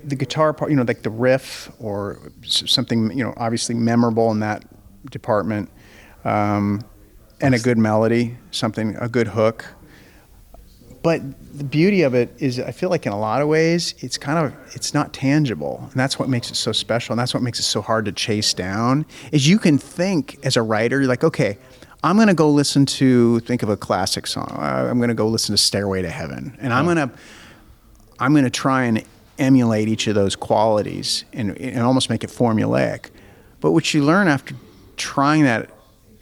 the 0.02 0.16
guitar 0.16 0.52
part, 0.52 0.70
you 0.70 0.76
know, 0.76 0.82
like 0.82 1.02
the 1.02 1.10
riff 1.10 1.70
or 1.78 2.18
something, 2.44 3.16
you 3.16 3.22
know, 3.22 3.32
obviously 3.36 3.76
memorable 3.76 4.32
in 4.32 4.40
that 4.40 4.64
department, 5.10 5.70
um, 6.24 6.82
and 7.42 7.54
a 7.54 7.58
good 7.58 7.78
melody, 7.78 8.36
something, 8.50 8.96
a 8.96 9.08
good 9.08 9.28
hook. 9.28 9.66
But 11.02 11.20
the 11.58 11.64
beauty 11.64 12.02
of 12.02 12.14
it 12.14 12.32
is, 12.38 12.60
I 12.60 12.70
feel 12.70 12.88
like 12.88 13.06
in 13.06 13.12
a 13.12 13.18
lot 13.18 13.42
of 13.42 13.48
ways, 13.48 13.94
it's 13.98 14.16
kind 14.16 14.46
of, 14.46 14.54
it's 14.74 14.94
not 14.94 15.12
tangible, 15.12 15.80
and 15.90 15.98
that's 15.98 16.16
what 16.18 16.28
makes 16.28 16.50
it 16.50 16.54
so 16.54 16.70
special, 16.70 17.12
and 17.12 17.18
that's 17.18 17.34
what 17.34 17.42
makes 17.42 17.58
it 17.58 17.64
so 17.64 17.82
hard 17.82 18.04
to 18.04 18.12
chase 18.12 18.54
down. 18.54 19.04
Is 19.32 19.48
you 19.48 19.58
can 19.58 19.78
think 19.78 20.38
as 20.44 20.56
a 20.56 20.62
writer, 20.62 21.00
you're 21.00 21.08
like, 21.08 21.24
okay, 21.24 21.58
I'm 22.04 22.16
going 22.16 22.28
to 22.28 22.34
go 22.34 22.48
listen 22.48 22.86
to, 22.86 23.40
think 23.40 23.62
of 23.62 23.68
a 23.68 23.76
classic 23.76 24.28
song. 24.28 24.48
Uh, 24.52 24.88
I'm 24.88 24.98
going 24.98 25.08
to 25.08 25.14
go 25.14 25.26
listen 25.28 25.52
to 25.52 25.58
Stairway 25.58 26.02
to 26.02 26.10
Heaven, 26.10 26.56
and 26.60 26.72
I'm 26.72 26.84
going 26.84 26.96
to 26.96 27.10
I'm 28.18 28.32
going 28.32 28.44
to 28.44 28.50
try 28.50 28.84
and 28.84 29.02
emulate 29.38 29.88
each 29.88 30.06
of 30.06 30.14
those 30.14 30.36
qualities 30.36 31.24
and, 31.32 31.58
and 31.58 31.80
almost 31.80 32.08
make 32.08 32.22
it 32.22 32.30
formulaic. 32.30 33.10
But 33.60 33.72
what 33.72 33.92
you 33.92 34.04
learn 34.04 34.28
after 34.28 34.54
trying 34.96 35.42
that 35.42 35.70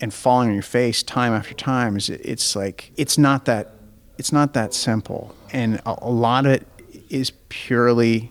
and 0.01 0.13
falling 0.13 0.49
on 0.49 0.55
your 0.55 0.63
face 0.63 1.03
time 1.03 1.33
after 1.33 1.55
time 1.55 1.97
is 1.97 2.09
it's 2.09 2.57
like 2.57 2.93
it's 2.97 3.19
not 3.19 3.45
that 3.45 3.75
it's 4.19 4.33
not 4.33 4.53
that 4.55 4.75
simple, 4.75 5.35
and 5.53 5.77
a, 5.87 5.97
a 6.03 6.11
lot 6.11 6.47
of 6.47 6.53
it 6.53 6.67
is 7.09 7.33
purely 7.49 8.31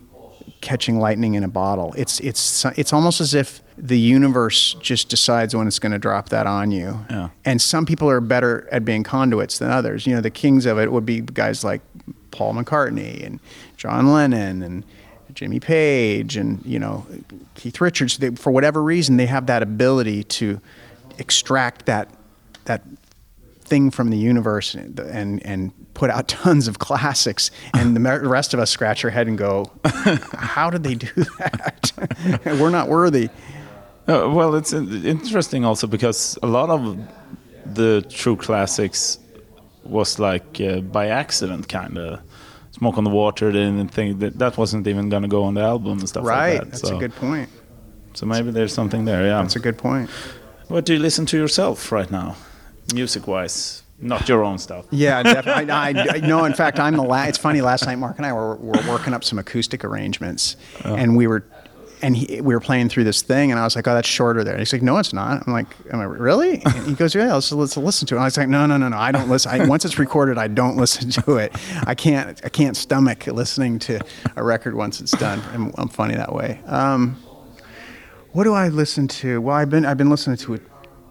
catching 0.62 1.00
lightning 1.00 1.36
in 1.36 1.44
a 1.44 1.48
bottle. 1.48 1.94
It's 1.98 2.20
it's 2.20 2.66
it's 2.78 2.94
almost 2.94 3.22
as 3.22 3.34
if 3.34 3.62
the 3.78 4.00
universe 4.00 4.76
just 4.82 5.10
decides 5.10 5.56
when 5.56 5.68
it's 5.68 5.80
going 5.80 5.94
to 5.94 6.00
drop 6.00 6.30
that 6.30 6.46
on 6.46 6.72
you. 6.72 7.06
Yeah. 7.10 7.30
And 7.46 7.62
some 7.62 7.86
people 7.86 8.10
are 8.10 8.20
better 8.20 8.68
at 8.72 8.84
being 8.84 9.04
conduits 9.04 9.58
than 9.58 9.72
others. 9.72 10.06
You 10.06 10.16
know, 10.16 10.22
the 10.22 10.30
kings 10.30 10.66
of 10.66 10.78
it 10.78 10.92
would 10.92 11.06
be 11.06 11.22
guys 11.22 11.64
like 11.64 11.82
Paul 12.32 12.54
McCartney 12.54 13.26
and 13.26 13.40
John 13.78 14.12
Lennon 14.12 14.62
and 14.62 14.84
Jimmy 15.34 15.60
Page 15.60 16.36
and 16.36 16.64
you 16.66 16.80
know 16.80 17.06
Keith 17.56 17.80
Richards. 17.80 18.18
They, 18.18 18.32
for 18.32 18.52
whatever 18.52 18.84
reason, 18.84 19.18
they 19.18 19.28
have 19.28 19.46
that 19.48 19.64
ability 19.64 20.24
to 20.26 20.60
extract 21.20 21.86
that 21.86 22.10
that 22.66 22.84
thing 23.62 23.92
from 23.92 24.10
the 24.10 24.18
universe 24.18 24.74
and 24.74 25.00
and, 25.00 25.46
and 25.46 25.72
put 25.94 26.10
out 26.10 26.28
tons 26.44 26.68
of 26.68 26.80
classics. 26.80 27.52
And 27.74 27.96
the 27.96 28.02
rest 28.28 28.54
of 28.54 28.60
us 28.60 28.70
scratch 28.72 29.04
our 29.06 29.12
head 29.12 29.28
and 29.28 29.38
go, 29.38 29.72
"How 30.34 30.70
did 30.70 30.84
they 30.84 30.96
do 30.96 31.12
that? 31.40 31.92
We're 32.60 32.70
not 32.72 32.88
worthy." 32.90 33.30
Uh, 34.08 34.28
well, 34.34 34.56
it's 34.56 34.74
interesting 34.74 35.64
also 35.66 35.86
because 35.86 36.38
a 36.42 36.48
lot 36.48 36.70
of 36.72 36.98
the 37.76 38.02
true 38.10 38.36
classics 38.36 39.20
was 39.84 40.18
like 40.18 40.60
uh, 40.62 40.80
by 40.82 41.08
accident, 41.08 41.68
kind 41.70 41.98
of. 41.98 42.20
Smoke 42.72 42.98
on 42.98 43.04
the 43.04 43.10
Water, 43.10 43.52
they 43.52 43.60
didn't 43.60 43.90
think 43.92 44.20
that 44.20 44.38
that 44.40 44.58
wasn't 44.58 44.88
even 44.88 45.10
going 45.10 45.24
to 45.24 45.28
go 45.28 45.44
on 45.44 45.56
the 45.56 45.62
album 45.62 46.00
and 46.00 46.08
stuff 46.08 46.24
Right. 46.24 46.54
like 46.54 46.60
that. 46.60 46.72
That's 46.72 46.88
so, 46.88 46.96
a 46.96 47.00
good 47.00 47.14
point. 47.16 47.50
So 48.14 48.26
maybe 48.26 48.52
there's 48.52 48.74
something 48.74 49.06
there. 49.06 49.26
Yeah. 49.26 49.42
That's 49.42 49.56
a 49.56 49.60
good 49.60 49.78
point. 49.78 50.10
What 50.70 50.86
do 50.86 50.94
you 50.94 51.00
listen 51.00 51.26
to 51.28 51.38
yourself 51.38 51.92
right 51.92 52.10
now, 52.10 52.36
music-wise? 52.94 53.84
Not 54.02 54.30
your 54.30 54.44
own 54.44 54.58
stuff. 54.58 54.86
Yeah, 54.92 55.22
definitely. 55.36 55.72
I, 55.72 55.90
I, 55.90 56.20
no, 56.22 56.46
in 56.46 56.54
fact, 56.54 56.80
I'm 56.80 56.96
the 56.96 57.04
last. 57.04 57.30
It's 57.30 57.38
funny. 57.38 57.62
Last 57.62 57.86
night, 57.86 57.98
Mark 57.98 58.18
and 58.18 58.26
I 58.26 58.32
were, 58.32 58.56
were 58.56 58.82
working 58.88 59.14
up 59.14 59.24
some 59.24 59.38
acoustic 59.40 59.84
arrangements, 59.84 60.56
and 60.86 61.18
we 61.18 61.28
were, 61.28 61.44
and 62.02 62.16
he, 62.16 62.40
we 62.40 62.54
were 62.54 62.62
playing 62.62 62.88
through 62.88 63.04
this 63.04 63.22
thing, 63.22 63.52
and 63.52 63.60
I 63.60 63.66
was 63.66 63.76
like, 63.76 63.88
"Oh, 63.88 63.94
that's 63.94 64.08
shorter 64.08 64.44
there." 64.44 64.54
And 64.54 64.62
he's 64.62 64.72
like, 64.72 64.82
"No, 64.82 64.98
it's 65.00 65.12
not." 65.12 65.46
I'm 65.46 65.52
like, 65.52 65.68
"Am 65.92 66.00
I 66.00 66.06
really?" 66.06 66.62
And 66.64 66.88
he 66.88 66.94
goes, 66.94 67.14
"Yeah, 67.14 67.34
let's, 67.34 67.52
let's 67.52 67.76
listen 67.76 68.08
to 68.08 68.16
it." 68.16 68.18
And 68.20 68.24
I 68.24 68.28
was 68.28 68.38
like, 68.38 68.48
"No, 68.48 68.66
no, 68.66 68.78
no, 68.78 68.88
no. 68.88 68.98
I 68.98 69.12
don't 69.12 69.28
listen. 69.28 69.52
I, 69.52 69.66
once 69.66 69.84
it's 69.84 70.00
recorded, 70.00 70.38
I 70.38 70.48
don't 70.48 70.78
listen 70.78 71.10
to 71.24 71.36
it. 71.36 71.52
I 71.86 71.94
can't. 71.94 72.40
I 72.46 72.50
can't 72.50 72.78
stomach 72.78 73.28
listening 73.28 73.80
to 73.80 74.00
a 74.38 74.44
record 74.44 74.76
once 74.76 75.02
it's 75.02 75.12
done. 75.12 75.42
I'm, 75.52 75.74
I'm 75.78 75.90
funny 75.90 76.16
that 76.16 76.32
way." 76.34 76.62
Um, 76.68 77.22
what 78.32 78.44
do 78.44 78.54
I 78.54 78.70
listen 78.70 79.08
to? 79.08 79.42
Well, 79.42 79.56
I've 79.56 79.70
been 79.70 79.86
I've 79.86 79.98
been 79.98 80.10
listening 80.10 80.38
to 80.38 80.56
a 80.56 80.60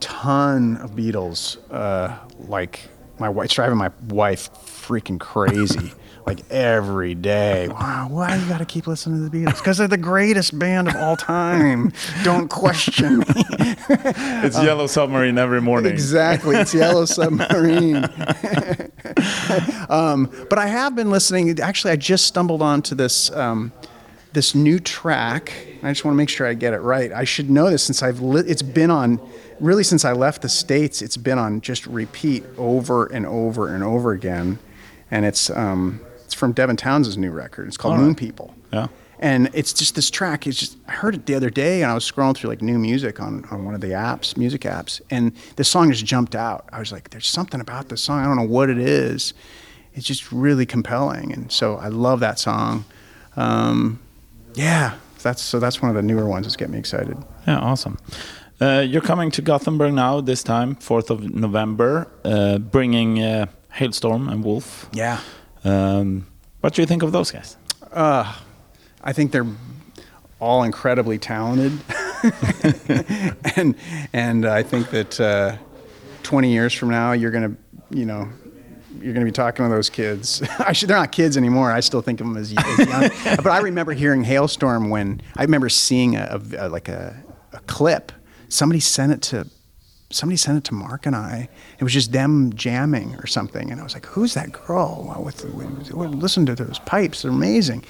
ton 0.01 0.77
of 0.79 0.93
Beatles. 0.93 1.59
Uh, 1.71 2.17
like 2.39 2.81
my 3.19 3.29
wife, 3.29 3.47
it's 3.47 3.55
driving 3.55 3.79
my 3.79 3.91
wife 4.09 4.51
freaking 4.53 5.19
crazy. 5.19 5.93
like 6.29 6.51
every 6.51 7.15
day. 7.15 7.69
Wow, 7.69 8.09
why 8.11 8.37
you 8.37 8.47
got 8.49 8.59
to 8.59 8.67
keep 8.67 8.87
listening 8.87 9.25
to 9.25 9.31
the 9.31 9.39
Beatles? 9.39 9.57
Because 9.57 9.79
they're 9.79 9.89
the 9.89 9.97
greatest 9.97 10.59
band 10.59 10.87
of 10.89 10.95
all 10.97 11.17
time. 11.17 11.91
Don't 12.23 12.49
question 12.49 13.21
me. 13.21 13.25
It's 13.91 14.63
Yellow 14.63 14.87
Submarine 14.87 15.39
every 15.39 15.63
morning. 15.63 15.91
Exactly, 15.91 16.57
it's 16.57 16.75
Yellow 16.75 17.05
Submarine. 17.07 18.05
um, 19.89 20.31
but 20.51 20.59
I 20.59 20.67
have 20.67 20.95
been 20.95 21.11
listening. 21.11 21.59
Actually, 21.61 21.93
I 21.93 21.97
just 21.97 22.27
stumbled 22.27 22.61
onto 22.61 22.95
this 22.95 23.31
um, 23.31 23.73
this 24.39 24.55
new 24.55 24.79
track. 24.79 25.53
I 25.83 25.91
just 25.91 26.05
want 26.05 26.15
to 26.15 26.17
make 26.17 26.29
sure 26.29 26.47
I 26.47 26.55
get 26.55 26.73
it 26.73 26.79
right. 26.79 27.11
I 27.11 27.25
should 27.25 27.51
know 27.51 27.71
this 27.71 27.83
since 27.83 28.05
I've 28.05 28.21
li- 28.21 28.45
it's 28.47 28.63
been 28.63 28.89
on 28.89 29.21
really 29.59 29.83
since 29.83 30.05
I 30.05 30.13
left 30.13 30.43
the 30.43 30.49
states. 30.49 31.03
It's 31.03 31.17
been 31.17 31.39
on 31.41 31.61
just 31.61 31.89
repeat 31.89 32.45
over 32.57 33.07
and 33.07 33.27
over 33.27 33.75
and 33.75 33.83
over 33.83 34.13
again, 34.13 34.61
and 35.11 35.25
it's 35.25 35.51
um, 35.51 36.01
it's 36.25 36.35
from 36.35 36.53
Devin 36.53 36.77
Townsend's 36.77 37.19
new 37.19 37.33
record. 37.33 37.67
It's 37.67 37.77
called 37.77 37.95
All 37.95 37.99
right. 37.99 38.07
Moon 38.07 38.15
People. 38.15 38.55
Yeah. 38.73 38.87
And 39.19 39.51
it's 39.55 39.73
just 39.73 39.97
this 39.97 40.09
track. 40.09 40.47
It's 40.47 40.57
just 40.57 40.77
I 40.87 40.93
heard 40.93 41.17
it 41.17 41.27
the 41.27 41.35
other 41.35 41.51
day, 41.51 41.83
and 41.83 41.91
I 41.91 41.95
was 41.95 42.09
scrolling 42.09 42.37
through 42.37 42.51
like 42.51 42.63
new 42.63 42.79
music 42.79 43.19
on, 43.19 43.45
on 43.51 43.65
one 43.65 43.75
of 43.75 43.81
the 43.81 43.89
apps, 43.89 44.37
music 44.37 44.61
apps, 44.61 45.01
and 45.11 45.33
this 45.57 45.69
song 45.69 45.91
just 45.91 46.05
jumped 46.05 46.37
out. 46.37 46.69
I 46.73 46.79
was 46.79 46.93
like, 46.93 47.11
"There's 47.11 47.27
something 47.27 47.61
about 47.61 47.89
this 47.89 48.03
song. 48.05 48.21
I 48.21 48.27
don't 48.27 48.37
know 48.37 48.43
what 48.45 48.71
it 48.71 48.79
is. 48.79 49.35
It's 49.95 50.07
just 50.07 50.31
really 50.31 50.65
compelling." 50.65 51.33
And 51.33 51.51
so 51.51 51.75
I 51.75 51.89
love 51.89 52.21
that 52.21 52.39
song. 52.39 52.85
Um, 53.35 53.99
yeah, 54.59 54.95
that's 55.23 55.43
so 55.43 55.59
that's 55.61 55.81
one 55.83 55.89
of 55.91 55.97
the 55.97 56.03
newer 56.03 56.27
ones 56.27 56.47
that's 56.47 56.57
getting 56.57 56.73
me 56.75 56.79
excited. 56.79 57.17
Yeah, 57.47 57.59
awesome. 57.59 57.97
Uh, 58.61 58.85
you're 58.87 59.03
coming 59.03 59.31
to 59.31 59.41
Gothenburg 59.43 59.95
now, 59.95 60.21
this 60.21 60.43
time, 60.43 60.75
4th 60.77 61.11
of 61.11 61.33
November, 61.35 62.09
uh, 62.25 62.59
bringing 62.59 63.23
uh, 63.23 63.47
Halestorm 63.73 64.29
and 64.31 64.43
Wolf. 64.45 64.89
Yeah, 64.93 65.21
Um, 65.65 66.27
what 66.61 66.75
do 66.75 66.83
you 66.83 66.87
think 66.87 67.03
of 67.05 67.13
those 67.13 67.31
guys? 67.31 67.57
uh, 67.93 68.25
I 69.05 69.13
think 69.13 69.31
they're 69.33 69.47
all 70.41 70.65
incredibly 70.65 71.19
talented, 71.19 71.73
and 73.57 73.75
and 74.13 74.45
I 74.47 74.63
think 74.63 74.91
that 74.91 75.21
uh, 75.21 75.57
20 76.25 76.51
years 76.53 76.75
from 76.75 76.91
now, 76.91 77.13
you're 77.13 77.31
gonna, 77.31 77.55
you 77.91 78.07
know, 78.07 78.29
you're 79.01 79.13
gonna 79.13 79.25
be 79.25 79.33
talking 79.33 79.65
to 79.65 79.71
those 79.71 79.91
kids. 79.91 80.43
I 80.59 80.73
should, 80.73 80.89
they're 80.89 80.97
not 80.97 81.13
kids 81.13 81.37
anymore. 81.37 81.71
I 81.71 81.81
still 81.81 82.03
think 82.03 82.21
of 82.21 82.27
them 82.27 82.37
as, 82.37 82.53
as 82.57 82.79
young. 82.79 83.37
but 83.37 83.49
I 83.49 83.59
remember 83.61 83.93
hearing 83.93 84.25
Halestorm 84.25 84.91
when 84.91 85.21
I 85.37 85.43
remember 85.43 85.69
seeing 85.69 86.17
a, 86.17 86.41
a 86.59 86.69
like 86.69 86.89
a, 86.89 87.23
a 87.53 87.61
clip. 87.61 88.13
Somebody 88.49 88.81
sent 88.81 89.13
it 89.13 89.23
to 89.23 89.47
somebody 90.11 90.37
sent 90.37 90.59
it 90.59 90.65
to 90.65 90.75
Mark 90.75 91.07
and 91.07 91.15
I. 91.15 91.49
It 91.79 91.85
was 91.85 91.93
just 91.93 92.13
them 92.13 92.53
jamming 92.55 93.15
or 93.17 93.27
something, 93.27 93.71
and 93.71 93.81
I 93.81 93.85
was 93.85 93.95
like, 93.95 94.07
"Who's 94.07 94.35
that 94.35 94.53
girl?" 94.53 95.15
With, 95.25 95.45
with, 95.55 95.93
with 95.93 96.15
listen 96.15 96.47
to 96.47 96.55
those 96.55 96.79
pipes; 96.81 97.23
they're 97.23 97.31
amazing. 97.31 97.85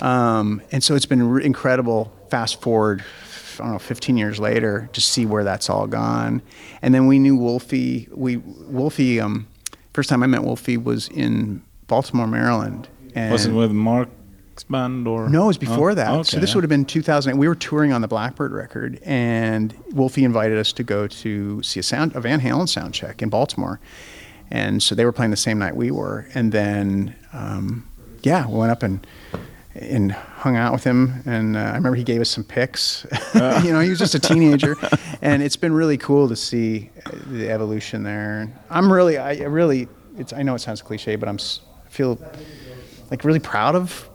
Um, 0.00 0.62
and 0.72 0.82
so 0.82 0.94
it's 0.94 1.06
been 1.06 1.22
re- 1.28 1.44
incredible. 1.44 2.12
Fast 2.30 2.60
forward, 2.60 3.04
I 3.54 3.64
don't 3.64 3.72
know, 3.72 3.78
15 3.78 4.16
years 4.16 4.38
later, 4.38 4.88
to 4.92 5.00
see 5.00 5.26
where 5.26 5.44
that's 5.44 5.68
all 5.68 5.86
gone. 5.86 6.42
And 6.80 6.94
then 6.94 7.06
we 7.06 7.18
knew 7.18 7.36
Wolfie. 7.36 8.08
We 8.10 8.38
Wolfie. 8.38 9.20
Um, 9.20 9.46
first 10.00 10.08
time 10.08 10.22
I 10.22 10.26
met 10.26 10.42
Wolfie 10.42 10.78
was 10.78 11.08
in 11.08 11.62
Baltimore, 11.86 12.26
Maryland. 12.26 12.88
And 13.14 13.30
Was 13.30 13.44
it 13.44 13.52
with 13.52 13.70
Mark's 13.70 14.64
band 14.70 15.06
or? 15.06 15.28
no, 15.28 15.44
it 15.44 15.46
was 15.48 15.58
before 15.58 15.90
Oh, 15.90 15.94
that. 15.94 16.08
okay, 16.10 16.22
so 16.22 16.40
this 16.40 16.50
yeah. 16.50 16.54
would 16.54 16.64
have 16.64 16.70
been 16.70 16.86
2000. 16.86 17.36
We 17.36 17.46
were 17.46 17.54
touring 17.54 17.92
on 17.92 18.00
the 18.00 18.08
Blackbird 18.08 18.52
record, 18.52 18.98
and 19.02 19.74
Wolfie 19.92 20.24
invited 20.24 20.56
us 20.56 20.72
to 20.72 20.82
go 20.82 21.06
to 21.06 21.62
see 21.62 21.80
a 21.80 21.82
sound 21.82 22.16
a 22.16 22.20
Van 22.22 22.40
Halen 22.40 22.66
sound 22.66 22.94
check 22.94 23.20
in 23.20 23.28
Baltimore. 23.28 23.78
And 24.50 24.82
so 24.82 24.94
they 24.94 25.04
were 25.04 25.12
playing 25.12 25.32
the 25.32 25.36
same 25.36 25.58
night 25.58 25.76
we 25.76 25.90
were, 25.90 26.26
and 26.32 26.50
then 26.50 27.14
um, 27.34 27.86
yeah, 28.22 28.46
we 28.48 28.54
went 28.54 28.72
up 28.72 28.82
and 28.82 29.06
and 29.74 30.12
hung 30.12 30.56
out 30.56 30.72
with 30.72 30.84
him. 30.84 31.22
And 31.26 31.56
uh, 31.56 31.60
I 31.60 31.74
remember 31.74 31.94
he 31.94 32.04
gave 32.04 32.20
us 32.20 32.30
some 32.30 32.44
pics. 32.44 33.06
you 33.34 33.72
know, 33.72 33.80
he 33.80 33.90
was 33.90 33.98
just 33.98 34.14
a 34.14 34.18
teenager, 34.20 34.76
and 35.22 35.42
it's 35.42 35.56
been 35.56 35.72
really 35.72 35.98
cool 35.98 36.28
to 36.28 36.36
see 36.36 36.90
uh, 37.06 37.10
the 37.26 37.50
evolution 37.50 38.02
there. 38.02 38.52
I'm 38.68 38.92
really, 38.92 39.18
I 39.18 39.34
really, 39.44 39.88
it's. 40.16 40.32
I 40.32 40.42
know 40.42 40.54
it 40.54 40.60
sounds 40.60 40.82
cliche, 40.82 41.16
but 41.16 41.28
I'm 41.28 41.38
I 41.38 41.88
feel 41.90 42.18
like 43.10 43.24
really 43.24 43.40
proud 43.40 43.74
of 43.74 44.08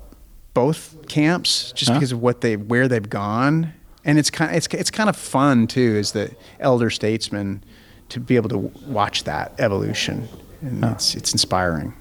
both 0.53 1.07
camps 1.09 1.71
just 1.73 1.89
Huh? 1.89 1.95
because 1.97 2.11
of 2.13 2.21
what 2.21 2.41
they 2.41 2.55
where 2.55 2.87
they've 2.87 3.09
gone 3.09 3.73
and 4.05 4.17
it's 4.17 4.29
kind 4.29 4.51
of, 4.51 4.55
it's 4.57 4.67
it's 4.67 4.89
kind 4.89 5.09
of 5.09 5.15
fun 5.17 5.67
too 5.67 5.97
as 5.99 6.13
the 6.13 6.33
elder 6.61 6.89
statesman 6.89 7.61
to 8.07 8.21
be 8.21 8.37
able 8.37 8.47
to 8.49 8.57
watch 8.87 9.25
that 9.25 9.53
evolution 9.59 10.29
and 10.61 10.85
it's 10.85 11.13
it's 11.15 11.33
inspiring 11.33 11.93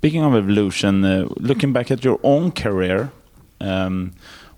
Speaking 0.00 0.24
of 0.24 0.34
evolution, 0.34 1.04
uh, 1.04 1.28
looking 1.36 1.74
back 1.74 1.90
at 1.90 2.02
your 2.02 2.18
own 2.22 2.52
career, 2.52 3.12
um, 3.60 4.12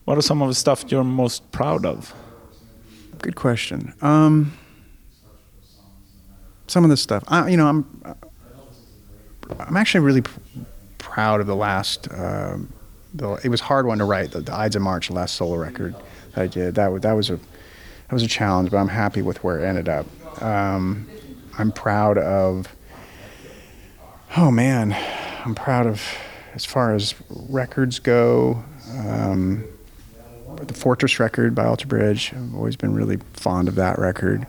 what 0.04 0.16
are 0.16 0.22
some 0.22 0.40
of 0.40 0.46
the 0.49 0.54
stuff 0.54 0.84
you're 0.88 1.02
most 1.02 1.50
proud 1.50 1.84
of? 1.84 2.14
good 3.18 3.34
question. 3.37 3.92
Um 4.02 4.52
some 6.68 6.84
of 6.84 6.90
this 6.90 7.00
stuff. 7.02 7.22
I, 7.28 7.49
you 7.49 7.56
know 7.56 7.66
i'm 7.68 7.84
i'm 9.61 9.76
actually 9.76 10.00
really 10.04 10.22
pr- 10.22 10.40
proud 10.99 11.40
of 11.40 11.46
the 11.46 11.54
last 11.56 12.08
um 12.12 12.72
the, 13.14 13.34
it 13.44 13.49
was 13.49 13.61
a 13.61 13.64
hard 13.64 13.87
one 13.87 13.99
to 13.99 14.04
write 14.04 14.30
the, 14.32 14.40
the 14.40 14.54
ides 14.54 14.75
of 14.75 14.82
march 14.82 15.08
the 15.08 15.14
last 15.14 15.34
solo 15.37 15.56
record 15.56 15.94
that 16.34 16.42
i 16.42 16.46
did. 16.46 16.75
That, 16.76 16.90
wa- 16.90 16.99
that 16.99 17.12
was 17.12 17.30
a 17.30 17.37
that 17.37 18.12
was 18.12 18.22
a 18.22 18.28
challenge 18.28 18.70
but 18.70 18.78
i'm 18.78 18.88
happy 18.88 19.22
with 19.22 19.42
where 19.44 19.58
it 19.61 19.64
ended 19.68 19.88
up. 19.88 20.06
Um, 20.42 21.06
i'm 21.58 21.70
proud 21.72 22.16
of 22.18 22.75
oh 24.37 24.50
man 24.50 24.96
i'm 25.44 25.54
proud 25.54 25.87
of 25.87 26.02
as 26.54 26.64
far 26.64 26.94
as 26.94 27.14
records 27.28 27.99
go 27.99 28.62
um, 28.99 29.64
the 30.66 30.75
Fortress 30.75 31.18
record 31.18 31.54
by 31.54 31.64
Alter 31.64 31.87
Bridge. 31.87 32.32
I've 32.34 32.54
always 32.54 32.76
been 32.76 32.94
really 32.94 33.18
fond 33.32 33.68
of 33.68 33.75
that 33.76 33.99
record. 33.99 34.46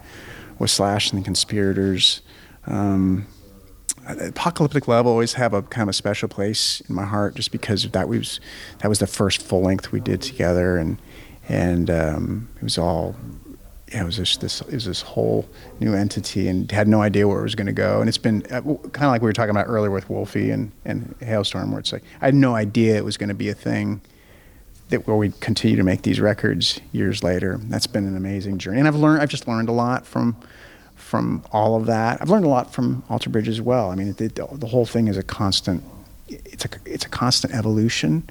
With 0.59 0.69
Slash 0.69 1.12
and 1.12 1.21
the 1.21 1.25
Conspirators. 1.25 2.21
Um, 2.67 3.27
Apocalyptic 4.07 4.88
Love 4.88 5.07
always 5.07 5.33
have 5.33 5.53
a 5.53 5.62
kind 5.63 5.83
of 5.83 5.89
a 5.89 5.93
special 5.93 6.27
place 6.27 6.81
in 6.81 6.95
my 6.95 7.05
heart, 7.05 7.35
just 7.35 7.51
because 7.51 7.89
that 7.89 8.07
was 8.07 8.39
that 8.79 8.88
was 8.88 9.00
the 9.00 9.07
first 9.07 9.41
full 9.41 9.62
length 9.62 9.91
we 9.91 10.00
did 10.00 10.21
together, 10.21 10.77
and 10.77 11.01
and 11.47 11.89
um, 11.89 12.50
it 12.57 12.63
was 12.63 12.77
all. 12.77 13.15
It 13.93 14.03
was 14.03 14.17
just 14.17 14.41
this. 14.41 14.63
Was 14.63 14.85
this 14.85 15.01
whole 15.01 15.47
new 15.79 15.93
entity, 15.93 16.47
and 16.47 16.71
had 16.71 16.88
no 16.88 17.01
idea 17.01 17.27
where 17.27 17.39
it 17.39 17.43
was 17.43 17.55
going 17.55 17.67
to 17.67 17.73
go. 17.73 18.00
And 18.00 18.09
it's 18.09 18.17
been 18.17 18.43
uh, 18.47 18.62
kind 18.62 19.05
of 19.05 19.12
like 19.12 19.21
we 19.21 19.27
were 19.27 19.33
talking 19.33 19.51
about 19.51 19.67
earlier 19.67 19.91
with 19.91 20.09
Wolfie 20.09 20.50
and 20.50 20.71
and 20.83 21.15
Halestorm, 21.19 21.69
where 21.69 21.79
it's 21.79 21.93
like 21.93 22.03
I 22.19 22.25
had 22.25 22.35
no 22.35 22.55
idea 22.55 22.97
it 22.97 23.05
was 23.05 23.17
going 23.17 23.29
to 23.29 23.35
be 23.35 23.50
a 23.50 23.53
thing 23.53 24.01
that 24.89 25.07
where 25.07 25.15
we 25.15 25.31
continue 25.39 25.77
to 25.77 25.83
make 25.83 26.01
these 26.01 26.19
records 26.19 26.79
years 26.91 27.23
later. 27.23 27.59
That's 27.63 27.88
been 27.88 28.07
an 28.07 28.17
amazing 28.17 28.57
journey, 28.57 28.79
and 28.79 28.88
I've 28.88 28.95
learned. 28.95 29.21
I've 29.21 29.29
just 29.29 29.47
learned 29.47 29.69
a 29.69 29.73
lot 29.73 30.07
from 30.07 30.38
from 30.95 31.43
all 31.51 31.75
of 31.75 31.85
that. 31.85 32.21
I've 32.21 32.29
learned 32.29 32.45
a 32.45 32.50
lot 32.50 32.73
from 32.73 33.03
Alter 33.09 33.29
Bridge 33.29 33.47
as 33.47 33.62
well. 33.62 33.91
I 33.91 33.95
mean, 33.95 34.13
the 34.13 34.67
whole 34.69 34.85
thing 34.85 35.07
is 35.07 35.17
a 35.17 35.23
constant. 35.23 35.83
It's 36.27 36.65
a 36.65 36.69
it's 36.85 37.05
a 37.05 37.09
constant 37.09 37.53
evolution, 37.53 38.29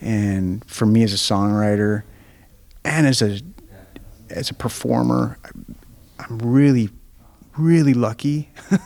and 0.00 0.64
for 0.64 0.86
me 0.86 1.04
as 1.04 1.12
a 1.12 1.16
songwriter, 1.16 2.02
and 2.84 3.06
as 3.06 3.22
a 3.22 3.40
as 4.30 4.50
a 4.50 4.54
performer, 4.54 5.38
I'm 6.18 6.38
really 6.38 6.90
really 7.58 7.94
lucky. 7.94 8.48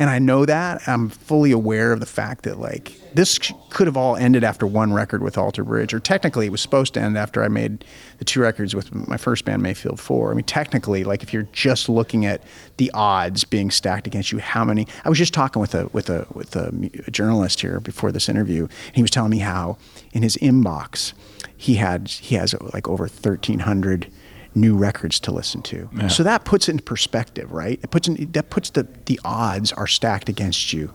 And 0.00 0.08
i 0.10 0.20
know 0.20 0.46
that. 0.46 0.86
I'm 0.86 1.08
fully 1.08 1.50
aware 1.50 1.92
of 1.92 1.98
the 1.98 2.06
fact 2.06 2.44
that 2.44 2.60
like 2.60 2.92
this 3.14 3.38
could 3.70 3.88
have 3.88 3.96
all 3.96 4.14
ended 4.14 4.44
after 4.44 4.64
one 4.64 4.92
record 4.92 5.22
with 5.22 5.36
alter 5.36 5.64
bridge 5.64 5.92
or 5.92 5.98
technically 5.98 6.46
it 6.46 6.50
was 6.50 6.60
supposed 6.60 6.94
to 6.94 7.00
end 7.00 7.18
after 7.18 7.42
i 7.42 7.48
made 7.48 7.84
the 8.18 8.24
two 8.24 8.40
records 8.40 8.76
with 8.76 8.94
my 8.94 9.16
first 9.16 9.44
band 9.44 9.60
mayfield 9.60 9.98
4 9.98 10.30
i 10.30 10.34
mean 10.34 10.44
technically 10.44 11.02
like 11.02 11.24
if 11.24 11.32
you're 11.32 11.48
just 11.52 11.88
looking 11.88 12.26
at 12.26 12.42
the 12.76 12.92
odds 12.94 13.42
being 13.42 13.72
stacked 13.72 14.06
against 14.06 14.30
you 14.30 14.38
how 14.38 14.64
many 14.64 14.86
i 15.04 15.08
was 15.08 15.18
just 15.18 15.34
talking 15.34 15.60
with 15.60 15.74
a 15.74 15.88
with 15.92 16.08
a 16.10 16.26
with 16.32 16.54
a, 16.54 16.68
a 17.06 17.10
journalist 17.10 17.60
here 17.60 17.80
before 17.80 18.12
this 18.12 18.28
interview 18.28 18.62
and 18.62 18.94
he 18.94 19.02
was 19.02 19.10
telling 19.10 19.30
me 19.30 19.38
how 19.38 19.76
in 20.12 20.22
his 20.22 20.36
inbox 20.36 21.12
he 21.56 21.74
had 21.74 22.06
he 22.08 22.36
has 22.36 22.54
like 22.72 22.86
over 22.86 23.04
1300 23.04 24.12
new 24.60 24.76
records 24.76 25.20
to 25.20 25.32
listen 25.32 25.62
to. 25.62 25.88
Yeah. 25.96 26.08
So 26.08 26.22
that 26.22 26.44
puts 26.44 26.68
it 26.68 26.72
in 26.72 26.78
perspective, 26.80 27.52
right? 27.52 27.80
It 27.82 27.90
puts 27.90 28.08
in, 28.08 28.30
that 28.32 28.50
puts 28.50 28.70
the 28.70 28.86
the 29.06 29.20
odds 29.24 29.72
are 29.72 29.86
stacked 29.86 30.28
against 30.28 30.72
you, 30.72 30.92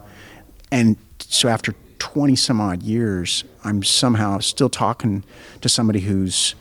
and 0.71 0.97
so 1.19 1.49
after 1.49 1.73
twenty 1.99 2.35
some 2.35 2.59
odd 2.59 2.83
years, 2.83 3.43
I'm 3.63 3.83
somehow 3.83 4.39
still 4.39 4.69
talking 4.69 5.23
to 5.61 5.69
somebody 5.69 6.01
who's, 6.01 6.55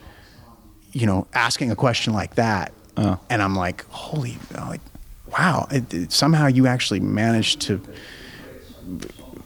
you 0.93 1.07
know, 1.07 1.27
asking 1.35 1.71
a 1.71 1.77
question 1.77 2.13
like 2.13 2.37
that, 2.37 2.73
uh. 2.97 3.17
and 3.29 3.43
I'm 3.43 3.57
like, 3.57 3.85
holy, 3.89 4.39
like, 4.55 4.81
wow! 5.37 5.67
It, 5.71 5.93
it, 5.93 6.13
somehow 6.13 6.47
you 6.47 6.67
actually 6.67 7.01
managed 7.01 7.61
to, 7.63 7.81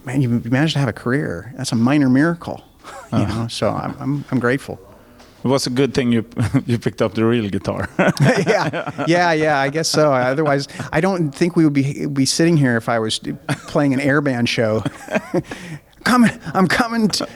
man, 0.05 0.21
you 0.21 0.29
managed 0.29 0.75
to 0.75 0.81
have 0.81 0.89
a 0.89 0.93
career. 0.93 1.55
That's 1.57 1.73
a 1.73 1.77
minor 1.77 2.09
miracle, 2.09 2.63
uh. 3.13 3.19
you 3.19 3.27
know. 3.27 3.49
So 3.49 3.71
I'm, 3.71 3.97
I'm 3.99 4.25
I'm 4.31 4.39
grateful. 4.39 4.79
It 5.47 5.49
was 5.49 5.65
a 5.69 5.71
good 5.71 5.95
thing 5.95 6.11
you 6.11 6.25
you 6.67 6.77
picked 6.77 7.01
up 7.01 7.15
the 7.15 7.25
real 7.25 7.49
guitar. 7.49 7.89
yeah, 8.49 9.05
yeah, 9.07 9.33
yeah. 9.33 9.61
I 9.61 9.69
guess 9.69 9.89
so. 9.89 10.13
Otherwise, 10.13 10.67
I 10.93 11.01
don't 11.01 11.31
think 11.31 11.55
we 11.55 11.63
would 11.63 11.73
be 11.73 12.07
be 12.07 12.27
sitting 12.27 12.57
here 12.57 12.77
if 12.77 12.89
I 12.89 12.99
was 12.99 13.21
playing 13.69 13.95
an 13.95 14.01
air 14.01 14.21
band 14.21 14.49
show. 14.49 14.83
coming, 16.05 16.33
I'm 16.53 16.67
coming. 16.67 17.07
To, 17.09 17.29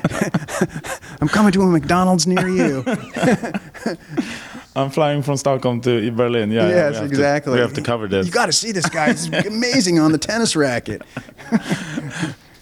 I'm 1.21 1.29
coming 1.29 1.53
to 1.53 1.63
a 1.63 1.67
McDonald's 1.67 2.27
near 2.27 2.49
you. 2.49 2.83
I'm 4.75 4.91
flying 4.91 5.23
from 5.23 5.37
Stockholm 5.37 5.81
to 5.83 6.11
Berlin. 6.11 6.51
Yeah. 6.51 6.69
Yes, 6.69 6.99
we 6.99 7.07
exactly. 7.07 7.53
To, 7.53 7.55
we 7.55 7.61
have 7.61 7.75
to 7.75 7.83
cover 7.83 8.09
this. 8.09 8.27
You 8.27 8.33
got 8.33 8.47
to 8.47 8.53
see 8.53 8.73
this 8.73 8.89
guy. 8.89 9.13
He's 9.13 9.29
amazing 9.29 10.01
on 10.01 10.11
the 10.11 10.19
tennis 10.19 10.57
racket. 10.57 11.03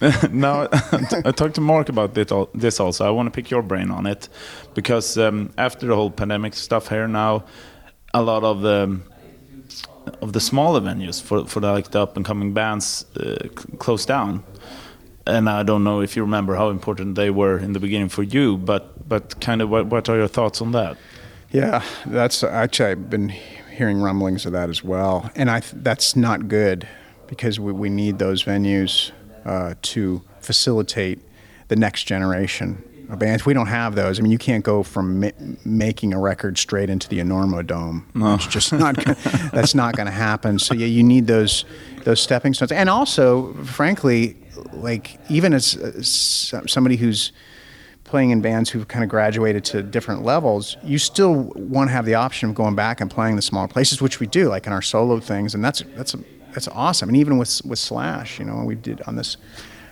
now, 0.31 0.67
I 0.71 1.31
talked 1.31 1.55
to 1.55 1.61
Mark 1.61 1.89
about 1.89 2.13
this 2.13 2.79
also. 2.79 3.05
I 3.05 3.09
want 3.09 3.27
to 3.27 3.31
pick 3.31 3.51
your 3.51 3.61
brain 3.61 3.91
on 3.91 4.05
it 4.05 4.29
because 4.73 5.17
um, 5.17 5.51
after 5.57 5.87
the 5.87 5.95
whole 5.95 6.09
pandemic 6.11 6.53
stuff 6.53 6.87
here 6.87 7.07
now, 7.07 7.43
a 8.13 8.21
lot 8.21 8.43
of 8.43 8.61
the 8.61 9.01
of 10.21 10.33
the 10.33 10.39
smaller 10.39 10.79
venues 10.79 11.21
for 11.21 11.45
for 11.45 11.59
the, 11.59 11.71
like 11.71 11.91
the 11.91 12.01
up 12.01 12.15
and 12.15 12.25
coming 12.25 12.53
bands 12.53 13.05
uh, 13.17 13.47
closed 13.77 14.07
down. 14.07 14.43
And 15.27 15.49
I 15.49 15.63
don't 15.63 15.83
know 15.83 16.01
if 16.01 16.15
you 16.15 16.23
remember 16.23 16.55
how 16.55 16.69
important 16.69 17.15
they 17.15 17.29
were 17.29 17.59
in 17.59 17.73
the 17.73 17.79
beginning 17.79 18.09
for 18.09 18.23
you, 18.23 18.57
but 18.57 19.07
but 19.07 19.39
kind 19.41 19.61
of 19.61 19.69
what 19.69 19.87
what 19.87 20.07
are 20.07 20.17
your 20.17 20.29
thoughts 20.29 20.61
on 20.61 20.71
that? 20.71 20.97
Yeah, 21.51 21.83
that's 22.05 22.41
actually 22.43 22.91
I've 22.91 23.09
been 23.09 23.29
hearing 23.29 24.01
rumblings 24.01 24.45
of 24.45 24.53
that 24.53 24.69
as 24.69 24.81
well, 24.81 25.29
and 25.35 25.51
I 25.51 25.61
that's 25.73 26.15
not 26.15 26.47
good 26.47 26.87
because 27.27 27.59
we, 27.59 27.71
we 27.73 27.89
need 27.89 28.17
those 28.17 28.43
venues 28.43 29.11
uh, 29.45 29.75
to 29.81 30.21
facilitate 30.39 31.19
the 31.67 31.75
next 31.75 32.03
generation 32.03 32.83
of 33.09 33.19
bands. 33.19 33.45
We 33.45 33.53
don't 33.53 33.67
have 33.67 33.95
those. 33.95 34.19
I 34.19 34.21
mean, 34.21 34.31
you 34.31 34.37
can't 34.37 34.63
go 34.63 34.83
from 34.83 35.19
ma- 35.19 35.29
making 35.65 36.13
a 36.13 36.19
record 36.19 36.57
straight 36.57 36.89
into 36.89 37.09
the 37.09 37.19
Enormo 37.19 37.65
Dome. 37.65 38.07
No. 38.13 38.35
It's 38.35 38.47
just 38.47 38.71
not. 38.71 38.95
that's 39.53 39.73
not 39.73 39.95
going 39.95 40.05
to 40.05 40.11
happen. 40.11 40.59
So 40.59 40.73
yeah, 40.73 40.87
you 40.87 41.03
need 41.03 41.27
those 41.27 41.65
those 42.03 42.21
stepping 42.21 42.53
stones. 42.53 42.71
And 42.71 42.89
also, 42.89 43.53
frankly, 43.63 44.37
like 44.73 45.19
even 45.29 45.53
as, 45.53 45.75
as 45.75 46.53
somebody 46.67 46.97
who's 46.97 47.31
playing 48.03 48.31
in 48.31 48.41
bands 48.41 48.69
who've 48.71 48.87
kind 48.87 49.03
of 49.03 49.09
graduated 49.09 49.63
to 49.63 49.83
different 49.83 50.23
levels, 50.23 50.77
you 50.83 50.97
still 50.97 51.51
want 51.55 51.89
to 51.89 51.91
have 51.91 52.05
the 52.05 52.15
option 52.15 52.49
of 52.49 52.55
going 52.55 52.75
back 52.75 53.01
and 53.01 53.11
playing 53.11 53.35
the 53.35 53.41
smaller 53.41 53.67
places, 53.67 54.01
which 54.01 54.19
we 54.19 54.25
do, 54.27 54.49
like 54.49 54.65
in 54.65 54.73
our 54.73 54.81
solo 54.81 55.19
things, 55.19 55.53
and 55.53 55.63
that's 55.63 55.83
that's 55.95 56.13
a 56.13 56.19
that's 56.59 56.75
awesome. 56.75 57.07
And 57.07 57.17
even 57.17 57.37
with 57.37 57.61
with 57.63 57.79
Slash, 57.79 58.37
you 58.37 58.43
know, 58.43 58.65
we 58.65 58.75
did 58.75 59.01
on 59.03 59.15
this, 59.15 59.37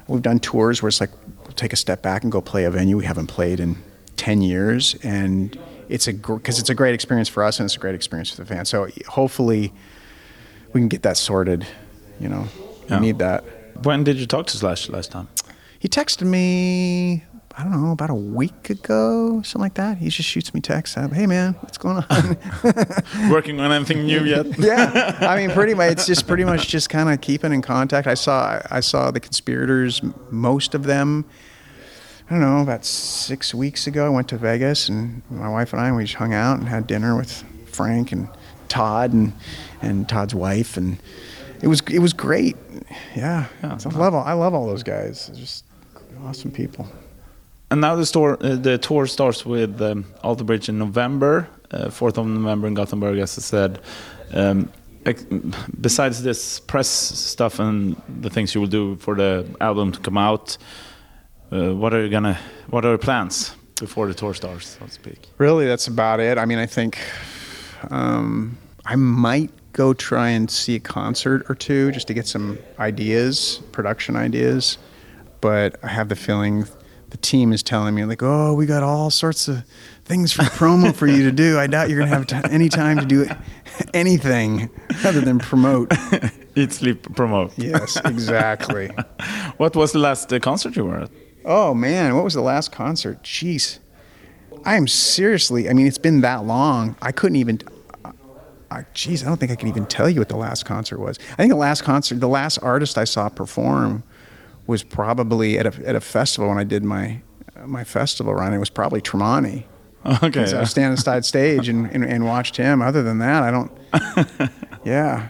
we've 0.07 0.21
done 0.21 0.39
tours 0.39 0.81
where 0.81 0.89
it's 0.89 0.99
like 0.99 1.11
we'll 1.43 1.53
take 1.53 1.71
a 1.71 1.77
step 1.77 2.01
back 2.01 2.23
and 2.23 2.31
go 2.31 2.41
play 2.41 2.65
a 2.65 2.71
venue 2.71 2.97
we 2.97 3.05
haven't 3.05 3.27
played 3.27 3.61
in 3.61 3.77
ten 4.17 4.41
years, 4.41 4.95
and 5.01 5.57
it's 5.87 6.09
a 6.09 6.13
because 6.13 6.59
it's 6.59 6.69
a 6.69 6.75
great 6.75 6.93
experience 6.93 7.29
for 7.29 7.41
us 7.41 7.59
and 7.59 7.65
it's 7.65 7.77
a 7.77 7.79
great 7.79 7.95
experience 7.95 8.31
for 8.31 8.43
the 8.43 8.45
fans. 8.45 8.67
So 8.67 8.89
hopefully, 9.07 9.71
we 10.73 10.81
can 10.81 10.89
get 10.89 11.03
that 11.03 11.15
sorted. 11.15 11.65
You 12.19 12.27
know, 12.27 12.47
yeah. 12.89 12.99
we 12.99 13.05
need 13.07 13.19
that. 13.19 13.45
When 13.83 14.03
did 14.03 14.17
you 14.17 14.25
talk 14.25 14.47
to 14.47 14.57
Slash 14.57 14.89
last 14.89 15.09
time? 15.11 15.29
He 15.79 15.87
texted 15.87 16.27
me 16.27 17.23
I 17.59 17.63
don't 17.63 17.71
know, 17.71 17.91
about 17.91 18.11
a 18.11 18.15
week 18.15 18.69
ago, 18.69 19.41
something 19.41 19.61
like 19.61 19.73
that. 19.75 19.97
He 19.97 20.09
just 20.09 20.29
shoots 20.29 20.53
me 20.53 20.61
texts. 20.61 20.95
Hey, 20.95 21.25
man, 21.25 21.53
what's 21.61 21.79
going 21.79 22.03
on? 22.07 22.37
Working 23.31 23.59
on 23.59 23.71
anything 23.71 24.05
new 24.05 24.23
yet? 24.25 24.45
yeah, 24.59 25.17
I 25.21 25.37
mean, 25.37 25.49
pretty 25.49 25.73
much. 25.73 25.93
It's 25.93 26.05
just 26.05 26.27
pretty 26.27 26.45
much 26.45 26.67
just 26.67 26.91
kind 26.91 27.09
of 27.09 27.19
keeping 27.19 27.51
in 27.51 27.63
contact. 27.63 28.05
I 28.05 28.13
saw 28.13 28.61
I 28.69 28.81
saw 28.81 29.09
the 29.09 29.19
conspirators, 29.19 30.03
most 30.29 30.75
of 30.75 30.83
them. 30.83 31.25
I 32.29 32.33
don't 32.33 32.41
know, 32.41 32.61
about 32.61 32.85
six 32.85 33.55
weeks 33.55 33.87
ago, 33.87 34.05
I 34.05 34.09
went 34.09 34.29
to 34.29 34.37
Vegas, 34.37 34.87
and 34.87 35.23
my 35.31 35.49
wife 35.49 35.73
and 35.73 35.81
I 35.81 35.91
we 35.91 36.03
just 36.03 36.15
hung 36.15 36.35
out 36.35 36.59
and 36.59 36.69
had 36.69 36.85
dinner 36.85 37.17
with 37.17 37.43
Frank 37.65 38.11
and 38.11 38.29
Todd 38.67 39.13
and 39.13 39.33
and 39.81 40.07
Todd's 40.07 40.35
wife, 40.35 40.77
and 40.77 41.01
it 41.63 41.67
was 41.67 41.81
it 41.89 41.99
was 41.99 42.13
great. 42.13 42.55
Yeah, 43.15 43.47
yeah 43.63 43.79
I 43.83 43.89
love 43.97 44.13
all, 44.13 44.23
I 44.23 44.33
love 44.33 44.53
all 44.53 44.67
those 44.67 44.83
guys. 44.83 45.31
Just 45.33 45.65
awesome 46.23 46.51
people 46.51 46.87
and 47.69 47.81
now 47.81 47.95
the 47.95 48.05
store, 48.05 48.37
uh, 48.41 48.55
the 48.55 48.77
tour 48.77 49.07
starts 49.07 49.45
with 49.45 49.81
um, 49.81 50.05
Alter 50.23 50.43
Bridge 50.43 50.69
in 50.69 50.77
November, 50.77 51.49
uh, 51.71 51.87
4th 51.87 52.17
of 52.17 52.25
November 52.27 52.67
in 52.67 52.73
Gothenburg, 52.73 53.19
as 53.19 53.37
I 53.37 53.41
said. 53.41 53.79
Um, 54.33 54.71
besides 55.79 56.23
this 56.23 56.59
press 56.59 56.87
stuff 56.87 57.59
and 57.59 58.01
the 58.21 58.29
things 58.29 58.53
you 58.53 58.61
will 58.61 58.67
do 58.67 58.95
for 58.97 59.15
the 59.15 59.45
album 59.61 59.91
to 59.91 59.99
come 59.99 60.17
out, 60.17 60.57
uh, 61.51 61.73
what 61.73 61.93
are 61.93 62.03
you 62.03 62.09
gonna? 62.09 62.37
What 62.69 62.83
are 62.83 62.89
your 62.89 62.97
plans 62.97 63.55
before 63.79 64.07
the 64.07 64.13
tour 64.13 64.33
starts, 64.33 64.77
so 64.79 64.85
to 64.85 64.91
speak? 64.91 65.29
Really, 65.37 65.65
that's 65.65 65.87
about 65.87 66.19
it. 66.19 66.37
I 66.37 66.45
mean, 66.45 66.57
I 66.57 66.65
think 66.65 66.99
um, 67.89 68.57
I 68.85 68.95
might 68.95 69.51
go 69.71 69.93
try 69.93 70.29
and 70.29 70.51
see 70.51 70.75
a 70.75 70.79
concert 70.79 71.45
or 71.49 71.55
two 71.55 71.91
just 71.91 72.07
to 72.07 72.13
get 72.13 72.27
some 72.27 72.57
ideas, 72.79 73.61
production 73.71 74.15
ideas. 74.15 74.77
But 75.39 75.77
I 75.83 75.87
have 75.87 76.09
the 76.09 76.15
feeling 76.15 76.65
the 77.09 77.17
team 77.17 77.53
is 77.53 77.63
telling 77.63 77.95
me 77.95 78.03
like, 78.05 78.21
oh, 78.21 78.53
we 78.53 78.65
got 78.65 78.83
all 78.83 79.09
sorts 79.09 79.47
of 79.47 79.63
things 80.05 80.33
for 80.33 80.43
promo 80.43 80.93
for 80.93 81.07
you 81.07 81.23
to 81.23 81.31
do. 81.31 81.57
I 81.57 81.67
doubt 81.67 81.89
you're 81.89 81.99
gonna 81.99 82.11
have 82.11 82.27
t- 82.27 82.37
any 82.51 82.69
time 82.69 82.97
to 82.99 83.05
do 83.05 83.27
anything 83.93 84.69
other 85.05 85.21
than 85.21 85.39
promote. 85.39 85.91
Eat, 86.55 86.73
sleep, 86.73 87.15
promote. 87.15 87.57
Yes, 87.57 87.97
exactly. 88.03 88.87
what 89.57 89.75
was 89.75 89.91
the 89.91 89.99
last 89.99 90.31
uh, 90.33 90.39
concert 90.39 90.75
you 90.75 90.85
were 90.85 90.99
at? 90.99 91.11
Oh 91.45 91.73
man, 91.73 92.15
what 92.15 92.23
was 92.23 92.33
the 92.33 92.41
last 92.41 92.71
concert? 92.71 93.23
Jeez, 93.23 93.79
I 94.65 94.75
am 94.75 94.87
seriously. 94.87 95.69
I 95.69 95.73
mean, 95.73 95.87
it's 95.87 95.97
been 95.97 96.21
that 96.21 96.45
long. 96.45 96.95
I 97.01 97.11
couldn't 97.11 97.37
even. 97.37 97.61
I, 98.69 98.85
geez, 98.93 99.23
I 99.23 99.27
don't 99.27 99.37
think 99.37 99.49
I 99.49 99.55
can 99.55 99.69
even 99.69 99.85
tell 99.85 100.09
you 100.09 100.19
what 100.19 100.27
the 100.27 100.35
last 100.35 100.65
concert 100.65 100.99
was. 100.99 101.17
I 101.31 101.35
think 101.35 101.51
the 101.51 101.57
last 101.57 101.83
concert, 101.83 102.19
the 102.19 102.27
last 102.27 102.57
artist 102.57 102.97
I 102.97 103.05
saw 103.05 103.29
perform 103.29 104.03
was 104.67 104.83
probably 104.83 105.57
at 105.57 105.65
a, 105.65 105.87
at 105.87 105.95
a 105.95 106.01
festival 106.01 106.49
when 106.49 106.57
I 106.57 106.63
did 106.63 106.83
my 106.83 107.21
my 107.65 107.83
festival 107.83 108.33
run. 108.33 108.53
It 108.53 108.59
was 108.59 108.69
probably 108.69 109.01
Tremonti. 109.01 109.63
Okay. 110.23 110.45
Yeah. 110.49 110.57
I 110.57 110.59
was 110.59 110.69
standing 110.69 110.97
side 110.97 111.25
stage 111.33 111.69
and, 111.69 111.91
and, 111.91 112.05
and, 112.05 112.25
watched 112.25 112.55
him. 112.57 112.81
Other 112.81 113.03
than 113.03 113.17
that, 113.19 113.43
I 113.43 113.51
don't. 113.51 113.71
yeah. 114.85 115.27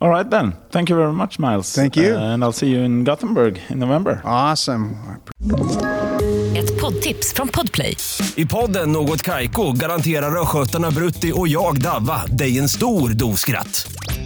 All 0.00 0.08
right 0.08 0.28
then. 0.30 0.54
Thank 0.70 0.88
you 0.88 0.96
very 0.96 1.12
much, 1.12 1.38
Myles. 1.38 1.74
Thank 1.74 1.96
you. 1.96 2.14
Uh, 2.14 2.34
and 2.34 2.42
I'll 2.42 2.52
see 2.52 2.70
you 2.70 2.80
in 2.80 3.04
Gothenburg 3.04 3.60
in 3.68 3.78
November. 3.78 4.22
Awesome. 4.24 4.96
Ett 6.56 6.80
poddtips 6.80 7.32
från 7.34 7.48
Podplay. 7.48 7.96
I 8.36 8.46
podden 8.46 8.92
Något 8.92 9.22
Kaiko 9.22 9.72
garanterar 9.72 10.42
östgötarna 10.42 10.90
Brutti 10.90 11.32
och 11.34 11.48
jag, 11.48 11.80
Davva, 11.80 12.26
dig 12.26 12.58
en 12.58 12.68
stor 12.68 13.10
dos 13.10 13.40
skratt. 13.40 13.99